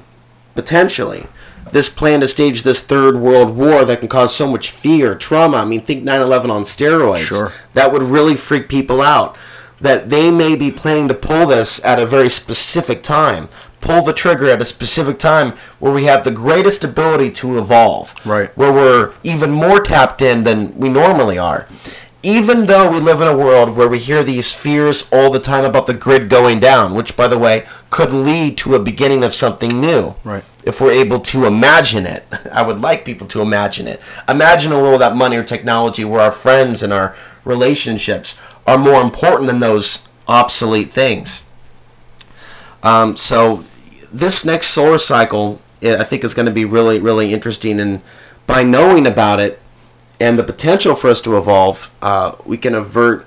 [0.54, 1.26] potentially,
[1.72, 5.58] this plan to stage this third world war that can cause so much fear, trauma.
[5.58, 7.26] I mean, think 9 11 on steroids.
[7.26, 7.52] Sure.
[7.74, 9.36] That would really freak people out.
[9.80, 13.48] That they may be planning to pull this at a very specific time.
[13.80, 18.12] Pull the trigger at a specific time where we have the greatest ability to evolve.
[18.26, 18.56] Right.
[18.56, 21.68] Where we're even more tapped in than we normally are.
[22.22, 25.64] Even though we live in a world where we hear these fears all the time
[25.64, 29.34] about the grid going down, which, by the way, could lead to a beginning of
[29.34, 30.42] something new Right.
[30.64, 32.26] if we're able to imagine it.
[32.52, 34.00] I would like people to imagine it.
[34.28, 37.14] Imagine a world without money or technology where our friends and our
[37.44, 41.44] relationships are more important than those obsolete things.
[42.82, 43.64] Um, so
[44.12, 47.78] this next solar cycle, I think, is going to be really, really interesting.
[47.78, 48.02] And
[48.46, 49.60] by knowing about it
[50.20, 53.26] and the potential for us to evolve, uh, we can avert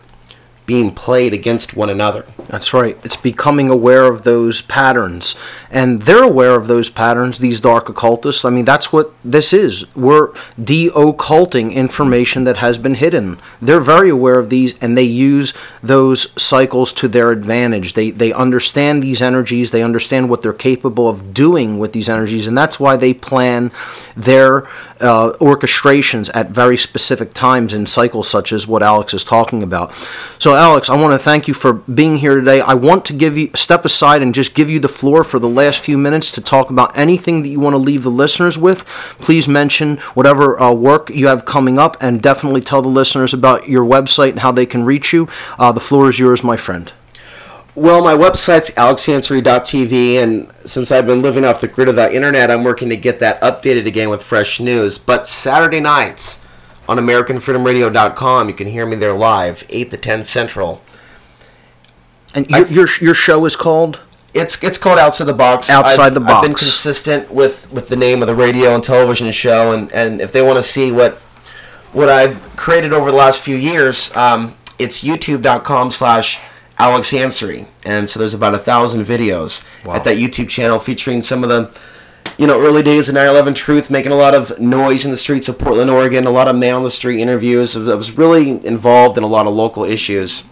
[0.71, 2.25] being played against one another.
[2.47, 2.97] That's right.
[3.03, 5.35] It's becoming aware of those patterns.
[5.69, 8.45] And they're aware of those patterns, these dark occultists.
[8.45, 9.93] I mean, that's what this is.
[9.97, 13.37] We're de occulting information that has been hidden.
[13.61, 15.53] They're very aware of these and they use
[15.83, 17.91] those cycles to their advantage.
[17.91, 22.47] They, they understand these energies, they understand what they're capable of doing with these energies,
[22.47, 23.71] and that's why they plan
[24.15, 24.67] their
[25.01, 29.93] uh, orchestrations at very specific times in cycles such as what Alex is talking about.
[30.39, 32.61] So, Alex, I want to thank you for being here today.
[32.61, 35.49] I want to give you step aside and just give you the floor for the
[35.49, 38.85] last few minutes to talk about anything that you want to leave the listeners with.
[39.17, 43.69] Please mention whatever uh, work you have coming up, and definitely tell the listeners about
[43.69, 45.27] your website and how they can reach you.
[45.57, 46.93] Uh, the floor is yours, my friend.
[47.73, 52.51] Well, my website's alexansary.tv, and since I've been living off the grid of the internet,
[52.51, 54.99] I'm working to get that updated again with fresh news.
[54.99, 56.37] But Saturday nights
[56.91, 60.81] on AmericanFreedomRadio.com, you can hear me there live, 8 to 10 Central.
[62.35, 63.99] And your, your, your show is called?
[64.33, 65.69] It's it's called Outside the Box.
[65.69, 66.33] Outside I've, the Box.
[66.33, 70.21] I've been consistent with, with the name of the radio and television show, and, and
[70.21, 71.15] if they want to see what
[71.93, 76.39] what I've created over the last few years, um, it's youtube.com slash
[76.77, 77.67] Alex Ansary.
[77.85, 79.95] And so there's about a thousand videos Wow.
[79.95, 81.69] at that YouTube channel featuring some of the
[82.37, 85.47] you know, early days of 9/11 Truth, making a lot of noise in the streets
[85.47, 87.75] of Portland, Oregon, a lot of man on the street interviews.
[87.75, 90.43] I was really involved in a lot of local issues,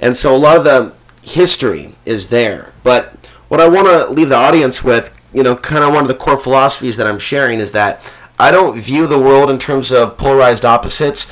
[0.00, 0.92] and so a lot of the
[1.22, 2.72] history is there.
[2.82, 3.14] But
[3.48, 6.14] what I want to leave the audience with, you know, kind of one of the
[6.14, 8.00] core philosophies that I'm sharing is that
[8.38, 11.26] I don't view the world in terms of polarized opposites,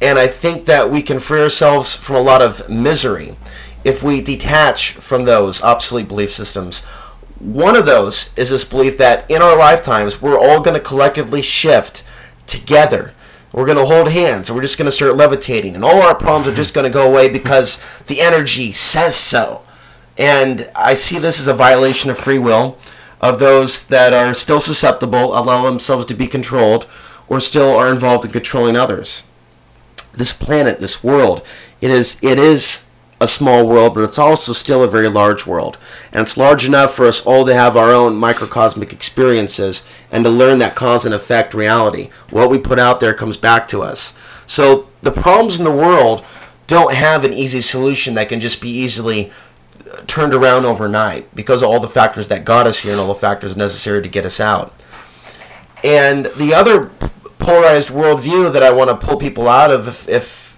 [0.00, 3.36] and I think that we can free ourselves from a lot of misery
[3.84, 6.82] if we detach from those obsolete belief systems.
[7.42, 11.42] One of those is this belief that in our lifetimes, we're all going to collectively
[11.42, 12.04] shift
[12.46, 13.12] together.
[13.52, 16.14] We're going to hold hands and we're just going to start levitating, and all our
[16.14, 19.62] problems are just going to go away because the energy says so.
[20.16, 22.78] And I see this as a violation of free will
[23.20, 26.86] of those that are still susceptible, allow themselves to be controlled,
[27.28, 29.22] or still are involved in controlling others
[30.14, 31.44] this planet, this world,
[31.80, 32.84] it is it is
[33.22, 35.78] a small world, but it's also still a very large world.
[36.12, 40.30] And it's large enough for us all to have our own microcosmic experiences and to
[40.30, 42.10] learn that cause and effect reality.
[42.30, 44.12] What we put out there comes back to us.
[44.46, 46.24] So the problems in the world
[46.66, 49.30] don't have an easy solution that can just be easily
[49.90, 53.08] uh, turned around overnight because of all the factors that got us here and all
[53.08, 54.74] the factors necessary to get us out.
[55.84, 56.86] And the other
[57.38, 60.51] polarized worldview that I want to pull people out of if, if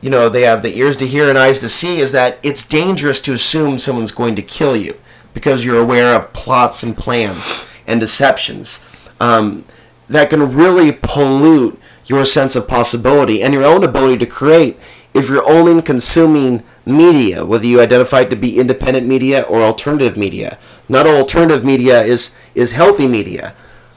[0.00, 2.64] you know they have the ears to hear and eyes to see is that it's
[2.64, 4.98] dangerous to assume someone's going to kill you
[5.34, 7.52] because you're aware of plots and plans
[7.86, 8.80] and deceptions
[9.20, 9.64] um,
[10.08, 14.78] that can really pollute your sense of possibility and your own ability to create
[15.12, 20.16] if you're only consuming media, whether you identify it to be independent media or alternative
[20.16, 20.56] media.
[20.88, 23.54] Not all alternative media is, is healthy media,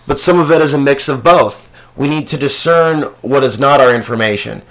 [0.07, 1.71] but some of it is a mix of both.
[1.95, 4.63] We need to discern what is not our information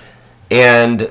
[0.51, 1.11] and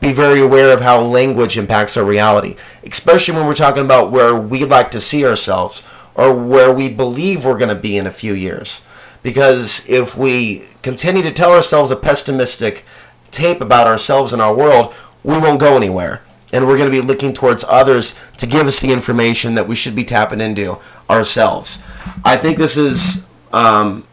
[0.00, 4.34] be very aware of how language impacts our reality, especially when we're talking about where
[4.34, 5.82] we like to see ourselves
[6.14, 8.82] or where we believe we're going to be in a few years.
[9.22, 12.84] Because if we continue to tell ourselves a pessimistic
[13.30, 14.94] tape about ourselves and our world,
[15.24, 16.22] we won't go anywhere.
[16.52, 19.74] And we're going to be looking towards others to give us the information that we
[19.74, 20.78] should be tapping into
[21.10, 21.82] ourselves.
[22.24, 24.06] I think this is, um,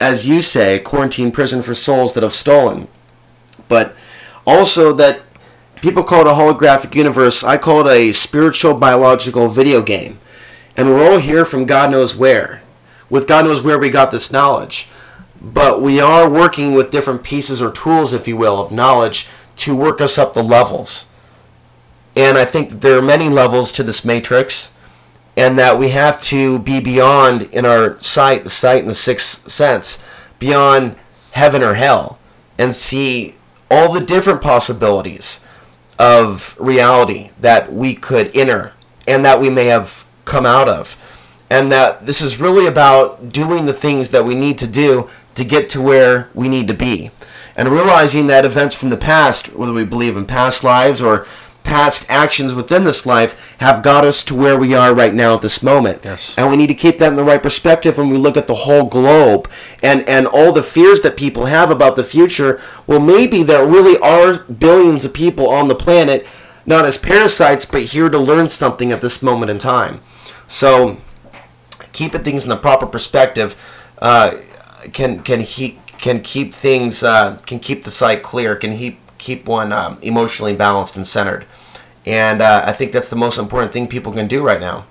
[0.00, 2.88] as you say, quarantine prison for souls that have stolen.
[3.68, 3.94] But
[4.48, 5.20] also that
[5.82, 7.44] people call it a holographic universe.
[7.44, 10.18] I call it a spiritual biological video game.
[10.76, 12.62] And we're all here from God knows where.
[13.10, 14.88] With God knows where we got this knowledge.
[15.40, 19.76] But we are working with different pieces or tools, if you will, of knowledge to
[19.76, 21.06] work us up the levels.
[22.16, 24.72] And I think that there are many levels to this matrix,
[25.36, 29.48] and that we have to be beyond in our sight, the sight and the sixth
[29.48, 30.02] sense,
[30.38, 30.96] beyond
[31.32, 32.18] heaven or hell,
[32.56, 33.37] and see
[33.70, 35.40] all the different possibilities
[35.98, 38.72] of reality that we could enter
[39.06, 40.96] and that we may have come out of.
[41.50, 45.44] And that this is really about doing the things that we need to do to
[45.44, 47.10] get to where we need to be.
[47.56, 51.26] And realizing that events from the past, whether we believe in past lives or
[51.68, 55.42] past actions within this life, have got us to where we are right now at
[55.42, 56.00] this moment.
[56.02, 56.32] Yes.
[56.38, 58.54] And we need to keep that in the right perspective when we look at the
[58.54, 59.50] whole globe
[59.82, 62.58] and, and all the fears that people have about the future.
[62.86, 66.26] Well, maybe there really are billions of people on the planet,
[66.64, 70.00] not as parasites, but here to learn something at this moment in time.
[70.48, 70.96] So,
[71.92, 73.54] keeping things in the proper perspective
[73.98, 74.38] uh,
[74.94, 79.46] can can he can keep things uh, can keep the sight clear, can keep keep
[79.46, 81.44] one um, emotionally balanced and centered.
[82.08, 84.86] And uh, I think that's the most important thing people can do right now.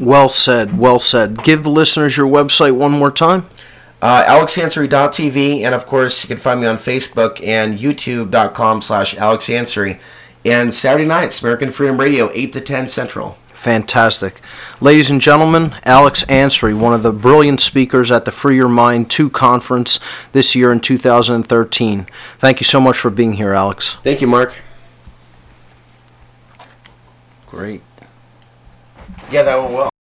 [0.00, 1.44] Well said, well said.
[1.44, 3.46] Give the listeners your website one more time.
[4.02, 10.00] Uh, AlexAnsary.tv, and of course, you can find me on Facebook and YouTube.com slash AlexAnsary.
[10.44, 13.38] And Saturday nights, American Freedom Radio, 8 to 10 Central.
[13.52, 14.40] Fantastic.
[14.80, 19.08] Ladies and gentlemen, Alex Ansary, one of the brilliant speakers at the Free Your Mind
[19.08, 20.00] 2 conference
[20.32, 22.06] this year in 2013.
[22.38, 23.96] Thank you so much for being here, Alex.
[24.02, 24.56] Thank you, Mark.
[27.56, 27.80] Great.
[29.32, 29.95] Yeah, that went well.